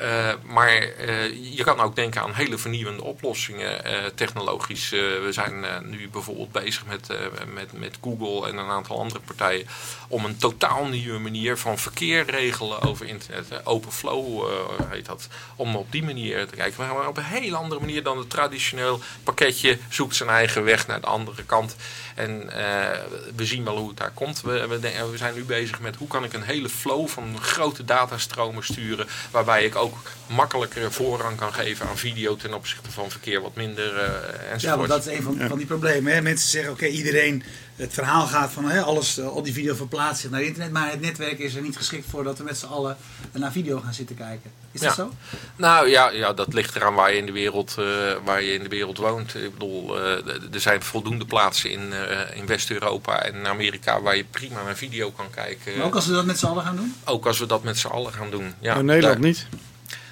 [0.00, 4.90] Eh, maar eh, je kan ook denken aan hele vernieuwende oplossingen eh, technologisch.
[4.90, 7.08] We zijn nu bijvoorbeeld bezig met,
[7.54, 9.66] met, met Google en een aantal andere partijen
[10.08, 13.66] om een totaal nieuwe manier van verkeer regelen over internet.
[13.66, 14.48] Open flow
[14.88, 15.28] heet dat.
[15.56, 16.86] Om op die manier te kijken.
[16.86, 21.00] Maar op een hele andere manier dan het traditioneel pakketje zoekt zijn eigen weg naar
[21.00, 21.76] de andere kant.
[22.20, 22.98] En eh,
[23.36, 24.40] we zien wel hoe het daar komt.
[24.40, 24.78] We, we,
[25.10, 29.06] we zijn nu bezig met hoe kan ik een hele flow van grote datastromen sturen.
[29.30, 33.96] Waarbij ik ook makkelijker voorrang kan geven aan video ten opzichte van verkeer wat minder
[33.98, 34.88] eh Ja, enzovoort.
[34.88, 36.12] want dat is een van, van die problemen.
[36.12, 36.20] Hè.
[36.22, 37.42] Mensen zeggen, oké, iedereen,
[37.80, 40.70] het verhaal gaat van hè, alles, eh, al die video verplaatst zich naar internet.
[40.72, 42.96] Maar het netwerk is er niet geschikt voor dat we met z'n allen
[43.32, 44.50] naar video gaan zitten kijken.
[44.72, 45.12] Is dat zo?
[45.56, 47.84] Nou ja, ja, dat ligt eraan waar je in de wereld, eh,
[48.24, 49.34] waar je in de wereld woont.
[49.34, 54.24] Ik bedoel, eh, er zijn voldoende plaatsen in, eh, in West-Europa en Amerika waar je
[54.24, 55.76] prima naar video kan kijken.
[55.76, 56.94] Maar ook als we dat met z'n allen gaan doen?
[57.04, 58.54] Ook als we dat met z'n allen gaan doen.
[58.60, 59.46] Ja, in Nederland daar- niet.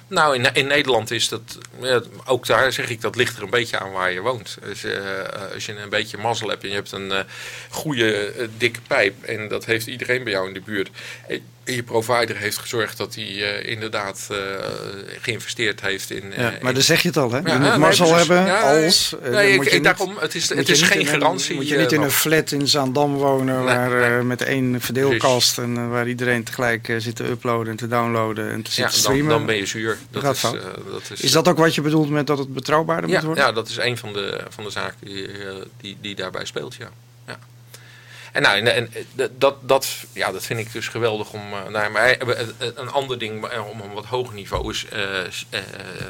[0.09, 1.57] Nou, in, in Nederland is dat,
[2.25, 4.57] ook daar zeg ik, dat ligt er een beetje aan waar je woont.
[4.61, 7.23] Eh, als je een beetje mazzel hebt en je hebt een eh,
[7.69, 10.89] goede, eh, dikke pijp en dat heeft iedereen bij jou in de buurt.
[11.75, 14.37] Je provider heeft gezorgd dat hij eh, inderdaad eh,
[15.21, 16.23] geïnvesteerd heeft in...
[16.29, 17.37] Ja, eh, maar in- dan zeg je het al, hè?
[17.37, 18.27] Je Ja, moet nee, mazzel precies.
[18.27, 19.15] hebben Ja, als...
[19.29, 21.55] Nee, ik, niet- daarom, het is, het is geen een- garantie.
[21.55, 24.23] Moet je niet in een flat in Zaandam wonen Nee, waar, nee.
[24.23, 28.69] met één verdeelkast en waar iedereen tegelijk zit te uploaden en te downloaden en te
[28.69, 29.29] ja, zitten dan, streamen.
[29.29, 29.97] dan ben je zuur.
[30.11, 30.53] Dat is, dat
[31.13, 33.43] is, Is dat ook wat je bedoelt met dat het betrouwbaarder ja, moet worden?
[33.43, 35.27] ja, dat is een van de, van de zaken die,
[35.81, 36.89] die, die daarbij speelt, ja.
[38.31, 41.53] En, nou, en, en eh, dat, dat, ja, dat vind ik dus geweldig om.
[41.53, 44.85] eh, nou, maar eh, een ander ding om een wat hoger niveau is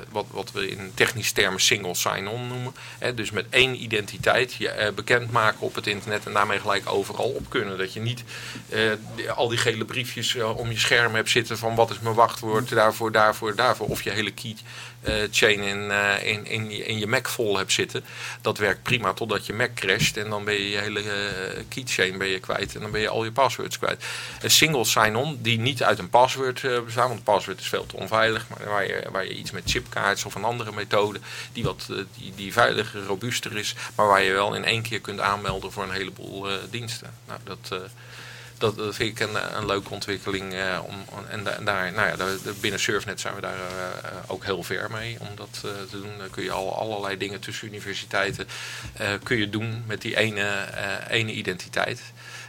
[0.09, 2.75] wat, wat we in technische termen single sign-on noemen.
[2.99, 7.29] Hè, dus met één identiteit je eh, bekendmaken op het internet en daarmee gelijk overal
[7.29, 7.77] op kunnen.
[7.77, 8.23] Dat je niet
[9.35, 13.11] al die gele briefjes om je scherm hebt zitten van wat is mijn wachtwoord daarvoor,
[13.11, 13.87] daarvoor, daarvoor.
[13.87, 14.63] Of je hele eh,
[15.31, 18.03] chain in, eh, in, in, in je Mac vol hebt zitten.
[18.41, 22.17] Dat werkt prima totdat je Mac crasht en dan ben je je hele eh, keychain
[22.17, 24.03] ben je kwijt en dan ben je al je passwords kwijt.
[24.41, 27.95] Een single sign-on die niet uit een password eh, bestaat, want password is veel te
[27.95, 31.19] onveilig, maar waar je, waar je iets met chipkaarts of een andere methode
[31.53, 35.01] die wat eh, die, die veiliger, robuuster is, maar waar je wel in één keer
[35.01, 37.13] kunt aanmelden voor een heleboel eh, diensten.
[37.27, 37.77] Nou, dat, eh,
[38.59, 40.53] dat, vind ik een, een leuke ontwikkeling.
[40.53, 40.95] eh, om,
[41.29, 44.63] en, da- en daar, nou ja, daar- binnen Surfnet zijn we daar eh, ook heel
[44.63, 46.17] ver mee om dat eh, te doen.
[46.17, 48.47] Dan kun je al allerlei dingen tussen universiteiten
[48.93, 52.01] eh, kun je doen met die ene, eh, ene identiteit.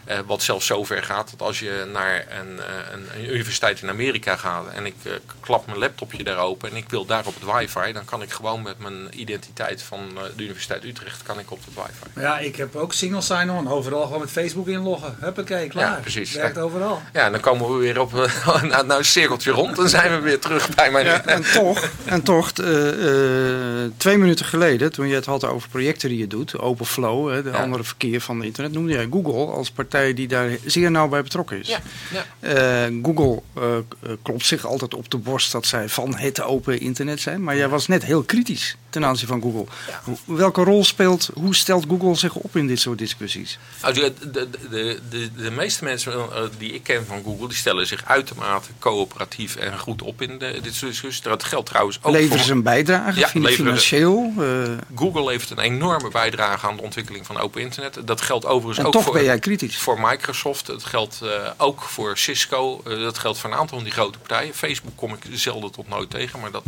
[0.04, 3.82] Eh, wat zelfs zo ver gaat dat als je naar een, eh, een, een universiteit
[3.82, 7.26] in Amerika gaat en ik eh, klap mijn laptopje daar open en ik wil daar
[7.26, 11.22] op het wifi, dan kan ik gewoon met mijn identiteit van eh, de Universiteit Utrecht
[11.22, 12.20] kan ik op het wifi.
[12.20, 13.68] Ja, ik heb ook single sign-on.
[13.68, 15.16] Overal gewoon met Facebook inloggen.
[15.20, 15.90] Huppakee, klaar.
[15.90, 16.32] Ja, precies.
[16.32, 17.02] Werkt overal.
[17.12, 19.76] Ja, en dan komen we weer op eh, nou, nou, een cirkeltje rond.
[19.76, 21.06] Dan zijn we weer terug bij mijn...
[21.06, 25.68] Ja, en toch, en toch eh, eh, twee minuten geleden, toen je het had over
[25.68, 27.56] projecten die je doet, Openflow, hè, de Ja.
[27.62, 31.22] andere verkeer van het internet, noemde jij Google als partij die daar zeer nauw bij
[31.22, 31.68] betrokken is.
[31.68, 31.80] Ja,
[32.12, 32.24] ja.
[32.40, 37.20] Eh, Google eh, klopt zich altijd op de borst dat zij van het open internet
[37.20, 39.66] zijn, maar jij was net heel kritisch ten aanzien van Google.
[39.88, 40.12] Ja.
[40.24, 43.58] Welke rol speelt, hoe stelt Google zich op in dit soort discussies?
[43.82, 47.86] Nou, de, de, de, de, meeste mensen eh, die ik ken van Google, die stellen
[47.86, 51.22] zich uitermate coöperatief en goed op in dit soort discussies.
[51.22, 52.46] Dat geldt trouwens ook Leveren voor...
[52.46, 54.32] ze een bijdrage, Ja, financieel?
[54.38, 54.62] eh,
[54.94, 57.98] Google levert een enorme bijdrage aan de ontwikkeling van open internet.
[58.04, 59.12] Dat geldt overigens en ook toch voor...
[59.12, 59.78] ben jij kritisch.
[59.78, 60.66] voor Microsoft.
[60.66, 62.82] Het geldt eh, ook voor Cisco.
[62.84, 64.54] Dat geldt voor een aantal van die grote partijen.
[64.54, 66.62] Facebook kom ik zelden tot nooit tegen, maar dat.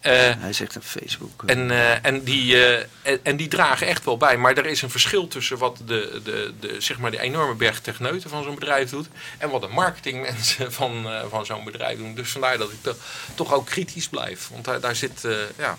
[0.00, 1.07] Eh Hij zegt een Facebook.
[1.46, 4.36] Eh, en, eh, en, die, eh, en, die dragen echt wel bij.
[4.36, 7.80] Maar er is een verschil tussen wat de, de, de, zeg maar de enorme berg
[7.80, 9.08] techneuten van zo'n bedrijf doet.
[9.38, 12.14] En wat de marketingmensen van, van zo'n bedrijf doen.
[12.14, 12.96] Dus vandaar dat ik to-
[13.34, 14.48] toch ook kritisch blijf.
[14.52, 15.26] Want daar, daar zit,
[15.58, 15.78] ja...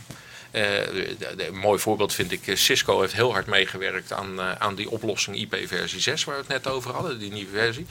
[0.51, 4.39] eh, de- de- een mooi voorbeeld vind ik, eh, Cisco heeft heel hard meegewerkt aan,
[4.39, 7.51] eh, aan die oplossing IP versie 6 waar we het net over hadden, die nieuwe
[7.57, 7.85] versie.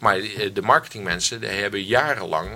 [0.00, 0.20] Maar
[0.52, 2.48] de marketingmensen die hebben jarenlang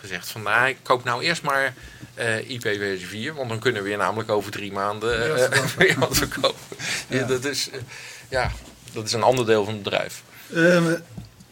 [0.00, 1.74] gezegd van nou, ik koop nou eerst maar
[2.14, 5.98] eh, IP versie 4, want dan kunnen we weer namelijk over drie maanden eh, weer
[5.98, 6.76] wat verkopen.
[7.08, 7.26] Ja, Ja.
[7.26, 7.68] dat, is,
[8.28, 8.50] ja,
[8.92, 10.22] dat is een ander deel van het bedrijf.
[10.54, 10.86] Eh,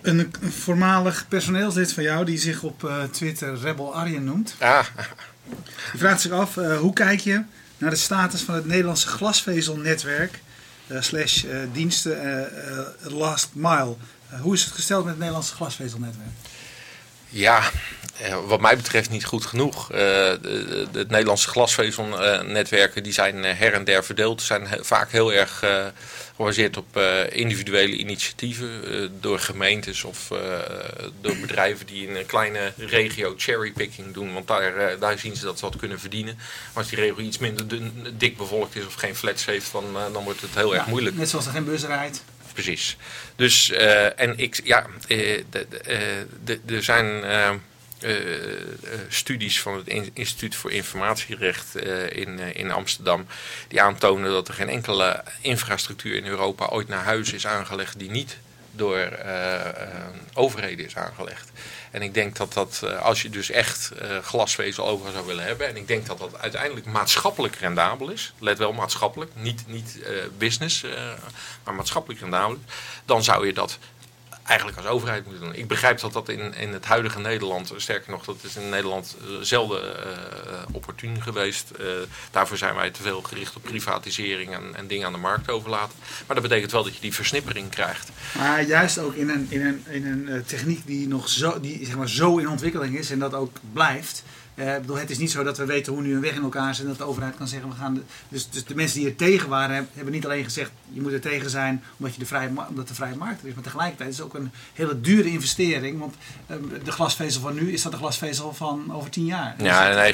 [0.02, 4.54] een, voormalig personeelslid van jou die zich op Twitter Rebel Arjen noemt.
[4.58, 4.86] Ah,
[5.90, 7.42] Die vraagt zich af, eh, hoe kijk je
[7.78, 10.40] naar de status van het Nederlandse glasvezelnetwerk
[10.86, 12.48] eh, slash eh, diensten
[13.02, 13.96] last mile?
[14.40, 16.28] Hoe is het gesteld met het Nederlandse glasvezelnetwerk?
[17.32, 17.70] Ja,
[18.18, 19.92] eh, wat mij betreft niet goed genoeg.
[19.92, 20.28] Eh,
[20.92, 24.42] het Nederlandse glasvezelnetwerken die zijn eh, her en der verdeeld.
[24.42, 25.64] zijn he- vaak heel erg
[26.36, 26.96] gebaseerd op
[27.30, 28.70] individuele initiatieven
[29.20, 30.28] door gemeentes of
[31.20, 34.32] door bedrijven die in een kleine regio cherrypicking doen.
[34.32, 36.34] Want daar, daar zien ze dat ze wat kunnen verdienen.
[36.36, 39.84] Maar als die regio iets minder dun, dik bevolkt is of geen flats heeft, dan,
[40.12, 41.16] dan wordt het heel erg Ja, moeilijk.
[41.16, 42.22] Net zoals er geen bus rijdt.
[42.52, 42.96] Precies.
[43.36, 47.24] Dus, eh, en ik, ja, eh, eh, er zijn
[49.08, 51.76] studies van het In- Instituut voor Informatierecht
[52.08, 53.26] in, in Amsterdam,
[53.68, 58.10] die aantonen dat er geen enkele infrastructuur in Europa ooit naar huis is aangelegd die
[58.10, 58.36] niet
[58.72, 59.74] door eh, eh,
[60.34, 61.50] overheden is aangelegd.
[61.90, 63.90] En ik denk dat dat, eh, als je dus echt
[64.22, 68.58] glasvezel overal zou willen hebben, en ik denk dat dat uiteindelijk maatschappelijk rendabel is, let
[68.58, 69.98] wel maatschappelijk, niet, niet
[70.38, 70.84] business,
[71.64, 72.58] maar maatschappelijk rendabel,
[73.04, 73.78] dan zou je dat
[74.44, 75.54] eigenlijk als overheid moeten doen.
[75.54, 79.16] Ik begrijp dat dat in, in het huidige Nederland, sterker nog, dat is in Nederland
[79.20, 80.12] eh, zelden eh,
[80.72, 81.70] opportun geweest.
[81.70, 81.86] Eh,
[82.30, 85.98] daarvoor zijn wij te veel gericht op privatisering en, en dingen aan de markt overlaten.
[86.26, 88.10] Maar dat betekent wel dat je die versnippering krijgt.
[88.36, 91.96] Maar juist ook in een, in een, in een techniek die nog zo, die, zeg
[91.96, 94.22] maar, zo in ontwikkeling is en dat ook blijft.
[94.54, 96.82] Eh, het is niet zo dat we weten hoe nu een weg in elkaar zit
[96.84, 97.94] en dat de overheid kan zeggen we gaan.
[97.94, 101.00] De, dus, dus de mensen die er tegen waren, heb- hebben niet alleen gezegd je
[101.00, 103.54] moet er tegen zijn omdat, je de vrije, omdat de vrije markt er is.
[103.54, 105.98] Maar tegelijkertijd is het ook een hele dure investering.
[105.98, 106.14] Want
[106.46, 109.54] eh, de glasvezel van nu is dat de glasvezel van over tien jaar.
[109.58, 110.12] Ja, nee,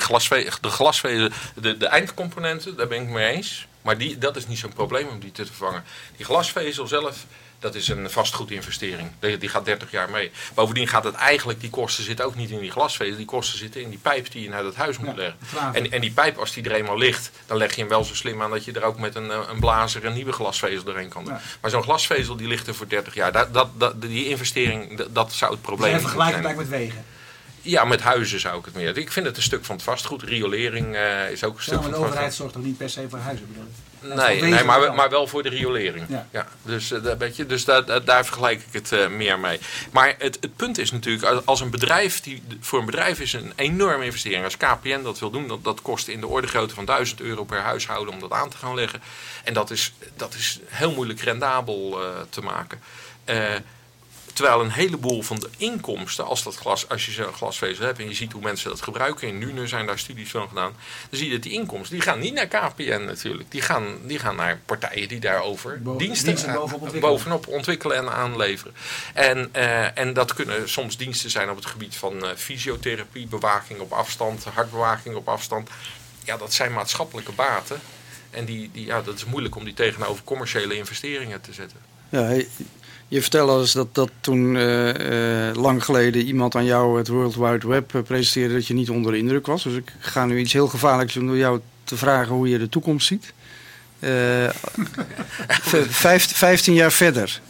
[0.60, 3.66] de glasvezel, de, de eindcomponenten, daar ben ik mee eens.
[3.82, 5.82] Maar die, dat is niet zo'n probleem om die te vervangen.
[6.16, 7.24] Die glasvezel zelf,
[7.58, 9.10] dat is een vastgoedinvestering.
[9.18, 10.30] Die, die gaat 30 jaar mee.
[10.54, 13.16] Bovendien gaat het eigenlijk, die kosten zitten ook niet in die glasvezel.
[13.16, 15.74] Die kosten zitten in die pijp die je naar dat huis moet Ja, leggen.
[15.74, 18.14] En, en die pijp, als die er eenmaal ligt, dan leg je hem wel zo
[18.14, 21.08] slim aan dat je er ook met een, eh, een blazer een nieuwe glasvezel doorheen
[21.08, 21.32] kan doen.
[21.34, 21.40] Ja.
[21.60, 23.32] Maar zo'n glasvezel die ligt er voor 30 jaar.
[23.32, 26.56] Dat, dat, dat, die investering, dat, zou het Dus probleem even vergelijken zijn.
[26.56, 27.04] met wegen.
[27.68, 28.96] Ja, met huizen zou ik het meer.
[28.98, 30.22] Ik vind het een stuk van het vastgoed.
[30.22, 32.34] Riolering eh, is ook een stuk Ja, maar van de het overheid vastgoed.
[32.36, 33.46] zorgt ook niet per se voor huizen.
[33.48, 33.70] bedoel ik.
[34.16, 34.92] Nee, nee maar, wel.
[34.94, 36.06] maar wel voor de riolering.
[36.08, 36.26] Ja.
[36.30, 36.46] Ja.
[36.62, 39.60] dus eh, dat weet je, dus daar, daar- daar vergelijk ik het eh, meer mee.
[39.90, 43.52] Maar het, het punt is natuurlijk, als- een bedrijf, die, voor een bedrijf is een
[43.56, 44.44] enorme investering.
[44.44, 47.44] Als KPN dat wil doen, dat, dat kost in de orde grootte van 1000 euro
[47.44, 49.00] per huishouden om dat aan te gaan leggen.
[49.44, 52.80] En dat is, dat is heel moeilijk rendabel eh, te maken.
[54.38, 58.08] Terwijl een heleboel van de inkomsten, als, dat glas, als je zo'n glasvezel hebt en
[58.08, 60.72] je ziet hoe mensen dat gebruiken, in Nuenen zijn daar studies van gedaan,
[61.10, 63.50] dan zie je dat die inkomsten, die gaan niet naar KPN natuurlijk.
[63.50, 67.00] Die gaan, die gaan naar partijen die daarover Bo- diensten, bovenop ontwikkelen.
[67.00, 68.74] bovenop ontwikkelen en aanleveren.
[69.14, 73.80] En, eh, en dat kunnen soms diensten zijn op het gebied van eh, fysiotherapie, bewaking
[73.80, 75.68] op afstand, hartbewaking op afstand.
[76.24, 77.80] Ja, dat zijn maatschappelijke baten.
[78.30, 81.78] En die, die, ja, dat is moeilijk om die tegenover commerciële investeringen te zetten.
[82.08, 82.48] Ja, hey,
[83.08, 87.34] je vertelde eens dat, dat toen eh, eh, lang geleden iemand aan jou het World
[87.34, 89.62] Wide Web eh, presenteerde dat je niet onder de indruk was.
[89.62, 92.68] Dus ik ga nu iets heel gevaarlijks doen door jou te vragen hoe je de
[92.68, 93.32] toekomst ziet.
[96.34, 97.40] Vijftien jaar verder.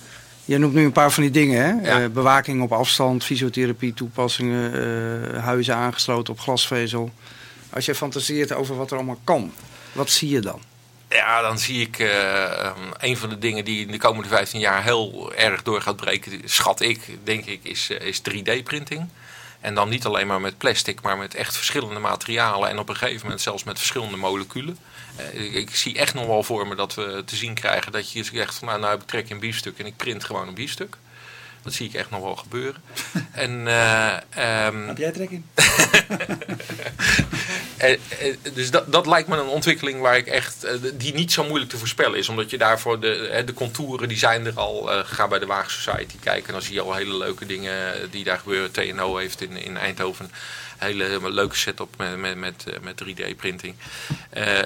[0.45, 1.91] Je noemt nu een paar van die dingen, hè?
[1.91, 2.09] Ja.
[2.09, 7.11] Bewaking op afstand, fysiotherapie toepassingen, huizen aangesloten op glasvezel.
[7.71, 9.53] Als je fantaseert over wat er allemaal kan,
[9.93, 10.61] wat zie je dan?
[11.09, 14.83] Ja, dan zie ik eh, een van de dingen die in de komende 15 jaar
[14.83, 19.09] heel erg door gaat breken, schat ik, denk ik, is, eh, is 3D-printing.
[19.61, 22.97] En dan niet alleen maar met plastic, maar met echt verschillende materialen en op een
[22.97, 24.79] gegeven moment zelfs met verschillende moleculen.
[25.17, 28.25] Eh, ik, zie echt nog wel voor me dat we te zien krijgen dat je
[28.25, 30.97] zegt van nou, nou ik trek in biefstuk en ik print gewoon een biefstuk.
[31.63, 32.83] Dat zie ik echt nog wel gebeuren.
[33.33, 35.45] en, eh, ehm, Heb jij trek in?
[37.77, 37.99] eh, eh,
[38.55, 41.79] dus dat, dat lijkt me een ontwikkeling waar ik echt, die niet zo moeilijk te
[41.79, 42.29] voorspellen is.
[42.29, 44.91] Omdat je daarvoor de, de contouren, die zijn er al.
[45.05, 48.25] Ga bij de Waag Society kijken en dan zie je al hele leuke dingen die
[48.25, 48.71] daar gebeuren.
[48.71, 50.31] TNO heeft in, in Eindhoven
[50.79, 53.75] een hele leuke setup met, met, met, met 3D-printing.
[54.31, 54.59] Eh,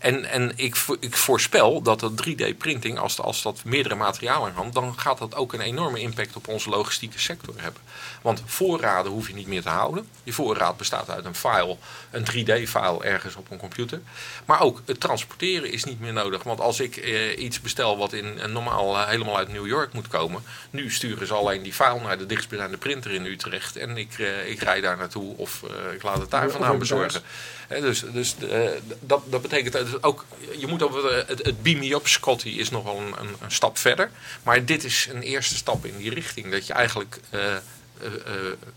[0.00, 4.98] en en ik, ik voorspel dat dat 3D-printing, als, als dat meerdere materialen kan, dan
[4.98, 7.82] gaat dat ook een enorme impact op onze logistieke sector hebben.
[8.22, 10.08] Want voorraden hoef je niet meer te houden.
[10.22, 11.76] Je voorraad bestaat uit een file,
[12.10, 14.00] een 3D-file ergens op een computer.
[14.44, 16.42] Maar ook het transporteren is niet meer nodig.
[16.42, 19.92] Want als ik eh, iets bestel wat in een normaal eh, helemaal uit New York
[19.92, 23.76] moet komen, nu sturen ze alleen die file naar de dichtstbijzijnde printer in Utrecht.
[23.76, 27.22] En ik, eh, ik rijd daar naartoe of eh, ik laat het daar vandaan bezorgen.
[27.68, 30.24] Dus dus eh, dat, dat betekent ook,
[30.58, 30.88] je moet eh,
[31.26, 34.10] het, het beam me up Scotty is nog wel een, een, een stap verder.
[34.42, 36.50] Maar dit is een eerste stap in die richting.
[36.50, 37.62] Dat je eigenlijk eh, eh, eh,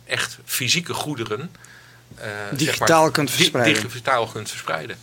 [0.05, 1.51] echt fysieke goederen
[2.15, 3.81] eh, zeg Digitaal maar, kunt verspreiden.
[3.83, 4.97] digitaal kunt verspreiden.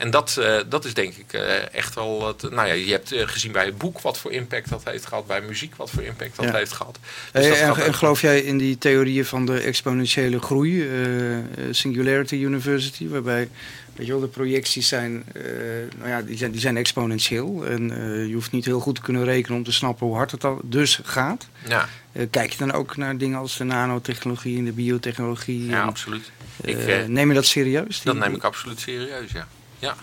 [0.00, 2.26] En dat, eh, dat is denk ik eh, echt wel.
[2.26, 5.06] Het, nou ja, je hebt eh, gezien bij het boek wat voor impact dat heeft
[5.06, 6.54] gehad, bij muziek wat voor impact dat Ja.
[6.54, 6.98] heeft gehad.
[7.32, 10.88] Dus Hey, dat en, geloof jij in die theorieën van de exponentiële groei,
[11.70, 13.48] Singularity University, waarbij
[13.94, 15.24] weet je wel, de projecties zijn,
[15.98, 17.66] nou ja, die zijn, die zijn exponentieel.
[17.66, 17.82] En
[18.28, 20.60] je hoeft niet heel goed te kunnen rekenen om te snappen hoe hard het al
[20.64, 21.48] dus gaat.
[21.68, 21.88] ja,
[22.30, 25.66] kijk je dan ook naar dingen als de nanotechnologie en de biotechnologie?
[25.66, 26.30] ja, en, absoluut.
[26.60, 28.02] ik, neem je dat serieus?
[28.02, 29.46] Dat neem ik absoluut serieus, ja.
[29.80, 29.96] Ja.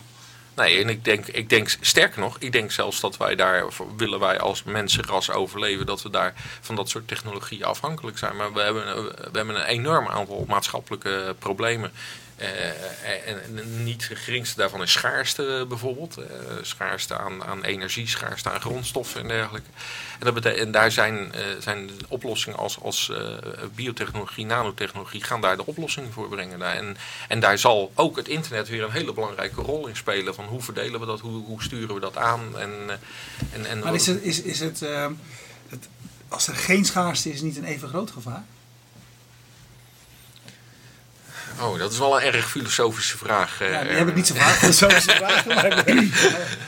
[0.55, 3.65] Nee, en ik denk, ik denk, sterker nog, ik denk zelfs dat wij daar,
[3.97, 8.35] willen wij als mensenras overleven, dat we daar van dat soort technologieën afhankelijk zijn.
[8.35, 11.91] Maar we hebben, we hebben een enorm aantal maatschappelijke problemen.
[12.37, 16.17] Eh, en, en niet het geringste daarvan is schaarste bijvoorbeeld.
[16.17, 16.25] Eh,
[16.61, 19.69] schaarste aan, aan energie, schaarste aan grondstoffen en dergelijke.
[20.19, 23.37] En, dat en daar zijn, eh, zijn oplossingen als, als eh,
[23.75, 26.59] biotechnologie, nanotechnologie, gaan daar de oplossingen voor brengen.
[26.59, 26.75] Daar.
[26.75, 30.35] En, en daar zal ook het internet weer een hele belangrijke rol in spelen.
[30.35, 32.57] Van hoe verdelen we dat, hoe, hoe sturen we dat aan.
[32.57, 32.95] En, eh,
[33.53, 34.79] en, en, Maar is het, is, is het,
[35.67, 35.87] het,
[36.27, 38.43] als er geen schaarste is, niet een even groot gevaar?
[41.59, 43.61] Oh, dat is wel een erg filosofische vraag.
[43.61, 44.73] eh, Ja, die heb ik niet zo vaak.
[44.73, 45.47] Zo vragen.
[45.55, 45.83] Maar,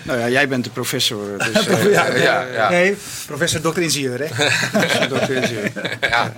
[0.04, 1.38] Nou ja, jij bent de professor.
[1.54, 2.70] Dus, eh, ja, ja, ja.
[2.70, 4.26] Nee, professor dokter ingenieur, hè?
[5.42, 5.74] is, eh,
[6.10, 6.34] ja,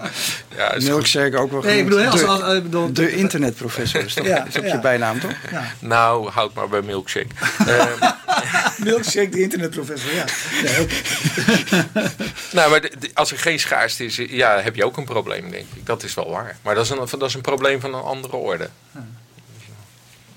[0.58, 0.76] ja.
[0.80, 4.46] Milkshake ook wel Nee, ik bedoel, als, de, als, bedoel, de internetprofessor is, toch, Ja,
[4.48, 5.32] is ook je bijnaam, toch?
[5.52, 7.28] ja, Nou, houd maar bij milkshake.
[7.68, 8.12] Ehm,
[8.78, 10.26] milkshake, de internetprofessor, ja.
[12.52, 15.52] Nou, maar de- de- als er geen schaarste is, ja, heb je ook een probleem,
[15.52, 15.86] denk ik.
[15.86, 16.58] Dat is wel waar.
[16.62, 18.70] Maar dat is een, dat is een probleem van een andere orde.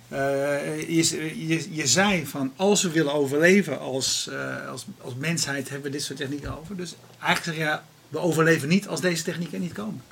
[0.08, 5.68] Eh, je, je, je zei van als we willen overleven als, eh, als, als mensheid
[5.68, 6.76] hebben we dit soort technieken over.
[6.76, 10.02] Dus eigenlijk zeg je, we overleven niet als deze technieken niet komen.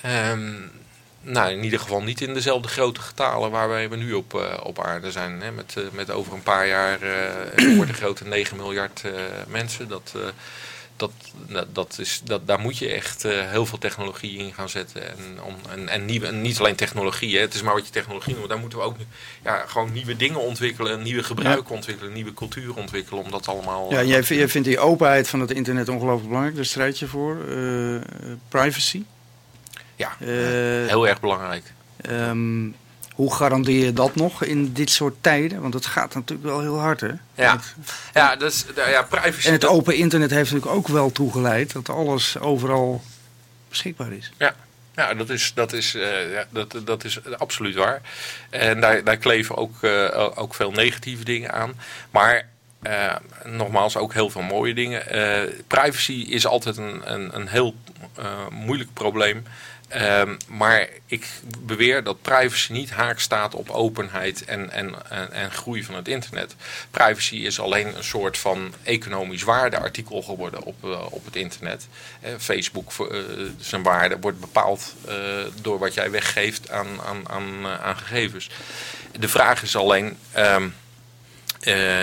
[0.00, 0.54] Ehm,
[1.28, 4.82] nou, in ieder geval niet in dezelfde grote getalen waar wij nu op, eh, op
[4.82, 5.40] aarde zijn.
[5.40, 5.52] Hè?
[5.52, 9.02] Met, eh, met over een paar jaar eh worden grote 9 miljard
[9.46, 9.88] mensen.
[9.88, 10.14] Dat,
[10.96, 11.10] dat,
[11.72, 15.08] dat, is, dat, daar moet je echt heel veel technologie in gaan zetten.
[15.08, 17.40] En, om, en, en, nieuwe, en niet alleen technologie, hè?
[17.40, 18.48] het is maar wat je technologie noemt.
[18.48, 18.96] Daar moeten we ook
[19.44, 23.24] ja, gewoon nieuwe dingen ontwikkelen, nieuwe gebruiken ontwikkelen, nieuwe cultuur ontwikkelen.
[23.24, 23.92] Om dat allemaal...
[23.92, 26.56] Ja, jij, jij vindt die openheid van het internet ongelooflijk belangrijk.
[26.56, 27.36] Daar strijd je voor.
[28.48, 29.04] Privacy.
[29.98, 30.26] Ja, Eh,
[30.88, 31.72] heel erg belangrijk.
[32.00, 32.66] ehm,
[33.14, 35.60] hoe garandeer je dat nog in dit soort tijden?
[35.60, 37.10] Want het gaat natuurlijk wel heel hard, hè?
[37.34, 37.74] Ja, Het-
[38.14, 39.46] ja, dat is, ja privacy...
[39.46, 43.02] en het open internet heeft natuurlijk ook wel toegeleid dat alles overal
[43.68, 44.32] beschikbaar is.
[44.94, 48.00] Ja, dat is, dat is, eh, ja, dat, dat is absoluut waar.
[48.50, 51.72] En daar, daar kleven ook, eh, ook veel negatieve dingen aan.
[52.10, 52.48] Maar
[52.82, 53.14] eh,
[53.44, 55.08] nogmaals, ook heel veel mooie dingen.
[55.08, 57.74] Eh, privacy is altijd een, een, een heel
[58.14, 59.44] eh, moeilijk probleem.
[59.88, 61.26] Ehm, maar ik
[61.58, 66.08] beweer dat privacy niet haak staat op openheid en, en, en, en groei van het
[66.08, 66.54] internet.
[66.90, 71.88] Privacy is alleen een soort van economisch waardeartikel geworden op, op het internet.
[72.38, 72.92] Facebook,
[73.58, 74.94] zijn waarde wordt bepaald
[75.62, 78.50] door wat jij weggeeft aan, aan, aan, aan gegevens.
[79.18, 80.68] De vraag is alleen ehm,
[81.60, 82.02] eh,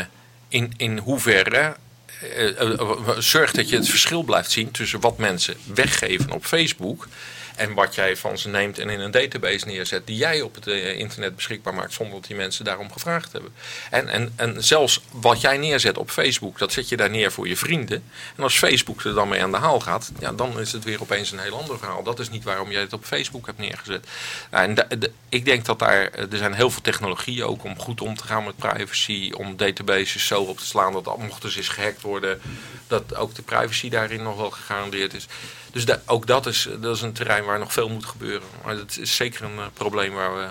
[0.56, 1.76] in, in hoeverre
[2.22, 6.46] eh, eh, eh, zorg dat je het verschil blijft zien tussen wat mensen weggeven op
[6.46, 7.08] Facebook
[7.56, 10.68] en wat jij van ze neemt en in een database neerzet die jij op het
[10.68, 13.54] eh, internet beschikbaar maakt zonder dat die mensen daarom gevraagd hebben.
[13.90, 17.48] En, en, en zelfs wat jij neerzet op Facebook, dat zet je daar neer voor
[17.48, 18.04] je vrienden.
[18.36, 21.02] En als Facebook er dan mee aan de haal gaat, ja, dan is het weer
[21.02, 22.04] opeens een heel ander verhaal.
[22.04, 24.08] Dat is niet waarom jij het op Facebook hebt neergezet.
[24.52, 25.00] Nou, en
[25.30, 28.24] ik denk dat daar, eh, er zijn heel veel technologieën ook om goed om te
[28.24, 32.42] gaan met privacy, om databases zo op te slaan dat mochten ze eens gehackt worden,
[32.88, 35.28] dat ook de privacy daarin nog wel gegarandeerd is.
[35.76, 38.48] Dus da- ook dat is, dat is een terrein waar nog veel moet gebeuren.
[38.66, 40.50] Maar het is zeker een eh, probleem waar we eh,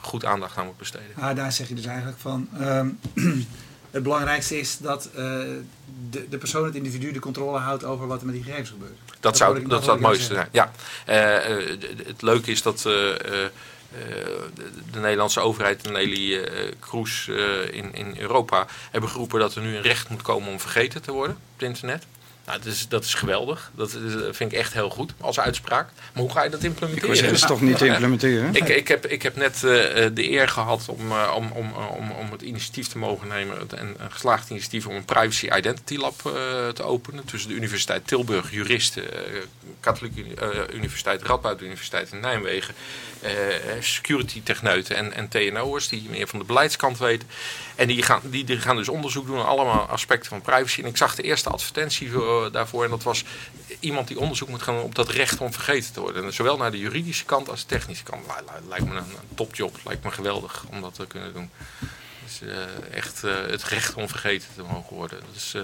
[0.00, 1.10] goed aandacht aan moeten besteden.
[1.16, 2.48] Maar daar zeg je dus eigenlijk van.
[2.60, 2.88] ehm,
[3.90, 5.22] het belangrijkste is dat eh,
[6.10, 8.98] de, de persoon, het individu, de controle houdt over wat er met die gegevens gebeurt.
[9.06, 10.48] Dat, Dat zou, ik- dat dat zou het mooiste zijn.
[10.52, 10.70] Ja.
[11.06, 13.50] Eh, eh, het leuke is dat eh, eh, eh,
[14.54, 19.54] de, de Nederlandse overheid en Nelly eh, Kroes eh, in, in Europa hebben geroepen dat
[19.54, 22.06] er nu een recht moet komen om vergeten te worden op het internet.
[22.46, 23.70] Nou, dat, is, dat is geweldig.
[23.74, 25.88] Dat is, vind ik echt heel goed als uitspraak.
[26.12, 27.22] Maar hoe ga je dat Ik implementeren?
[27.24, 28.54] dat is toch niet te implementeren?
[28.54, 31.72] Ik, ik, heb, ik heb net eh, eh, de eer gehad om, eh, om, om,
[31.72, 33.56] om, om het initiatief te mogen nemen.
[33.60, 36.32] Een, een geslaagd initiatief om een Privacy Identity Lab eh,
[36.68, 37.24] te openen.
[37.24, 39.40] Tussen de Universiteit Tilburg, juristen, eh,
[39.80, 42.74] Katholieke Uni- eh, Universiteit, Radboud Universiteit in Nijmegen.
[43.20, 43.32] eh,
[43.80, 47.28] security techneuten en, en TNO'ers die meer van de beleidskant weten.
[47.74, 50.80] En die gaan, die, die gaan dus onderzoek doen naar allemaal aspecten van privacy.
[50.80, 52.84] En ik zag de eerste advertentie voor- daarvoor.
[52.84, 53.24] En dat was
[53.80, 56.24] iemand die onderzoek moet gaan doen op dat recht om vergeten te worden.
[56.24, 58.22] En zowel naar de juridische kant als de technische kant.
[58.26, 59.76] Li- li- Lijkt me een, een topjob.
[59.84, 61.50] Lijkt me geweldig om dat te kunnen doen.
[62.24, 65.18] Dus eh, echt eh, het recht om vergeten te mogen worden.
[65.32, 65.62] Dus eh,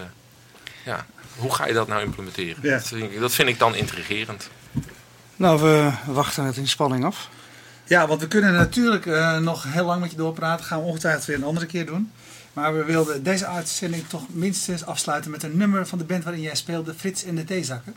[0.85, 1.07] ja,
[1.37, 2.63] hoe ga je dat nou implementeren?
[2.63, 2.71] Ja.
[2.77, 4.51] Dat, vind ik, dat vind ik dan intrigerend.
[5.37, 7.29] Nou, we wachten het in spanning af.
[7.85, 10.65] Ja, want we kunnen natuurlijk eh, nog heel lang met je doorpraten.
[10.65, 12.13] Gaan we ongetwijfeld weer een andere keer doen.
[12.61, 16.43] Maar we wilden deze uitzending toch minstens afsluiten met een nummer van de band waarin
[16.43, 17.95] jij speelde, Frits en de Theezakken.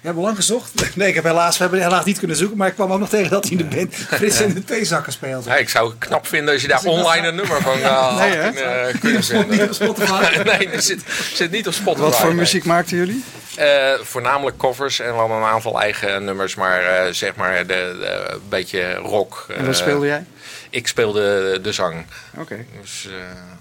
[0.00, 0.72] We hebben lang gezocht.
[0.96, 3.08] Nee, ik heb helaas, we hebben helaas niet kunnen zoeken, maar ik kwam ook nog
[3.08, 5.50] tegen dat hij in de band Frits en de Theezakken speelde.
[5.50, 8.18] Ja, ik zou het knap vinden als je daar Dus online een nummer van uh,
[8.18, 8.50] Nee, hè?
[8.98, 9.72] kunnen Niet op.
[9.72, 10.42] Spotify.
[10.44, 12.04] nee, er zit, zit niet op Spotify.
[12.04, 13.24] Wat voor muziek maakten jullie?
[13.56, 18.26] Eh, voornamelijk covers en wel een aantal eigen nummers, maar eh, zeg maar de, de-
[18.32, 19.46] een beetje rock.
[19.48, 20.24] En wat Eh, speelde jij?
[20.70, 22.04] Ik speelde de zang.
[22.36, 22.64] Oké.
[22.80, 23.08] Dus,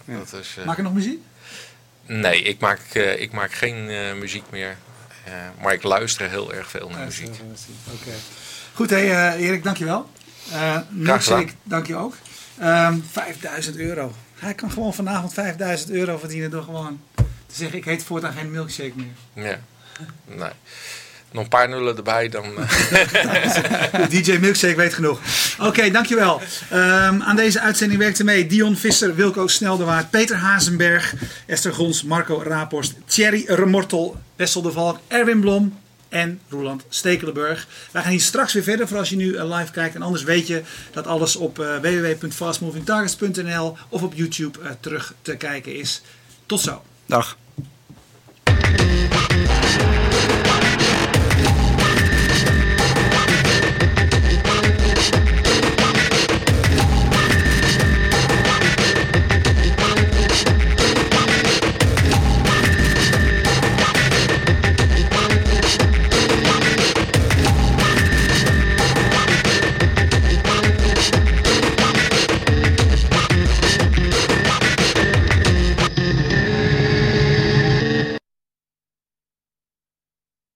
[0.05, 1.19] eh, dat is, eh, Maak je nog muziek?
[2.05, 4.75] nee, ik maak, eh, ik maak geen eh, muziek meer.
[5.23, 7.27] Eh, maar ik luister heel erg veel naar muziek.
[7.93, 8.11] Oké.
[8.73, 10.09] Goed, hey, eh, Erik, dankjewel.
[10.53, 10.77] Uh,
[11.39, 12.13] ik dank je ook.
[12.59, 14.13] Ehm 5000 euro.
[14.39, 17.01] Hij kan gewoon vanavond 5000 euro verdienen door gewoon
[17.47, 19.45] te zeggen: ik heet voortaan geen milkshake meer.
[19.45, 19.59] Ja,
[20.25, 20.49] nee.
[21.31, 22.45] nog een paar nullen erbij, dan...
[23.91, 25.19] De DJ Milkshake weet genoeg.
[25.59, 26.41] Oké, dankjewel.
[26.69, 31.13] Ehm, aan deze uitzending werkte mee Dion Visser, Wilco Sneldewaard, Peter Hazenberg,
[31.45, 35.77] Esther Gons, Marco Raaphorst, Thierry Remortel, Wessel de Valk, Erwin Blom
[36.09, 37.67] en Roland Stekelenburg.
[37.91, 39.95] Wij gaan hier straks weer verder voor als je nu eh, live kijkt.
[39.95, 45.75] En anders weet je dat alles op uh, www.fastmovingtargets.nl of op YouTube terug te kijken
[45.75, 46.01] is.
[46.45, 46.83] Tot zo.
[47.05, 47.37] Dag.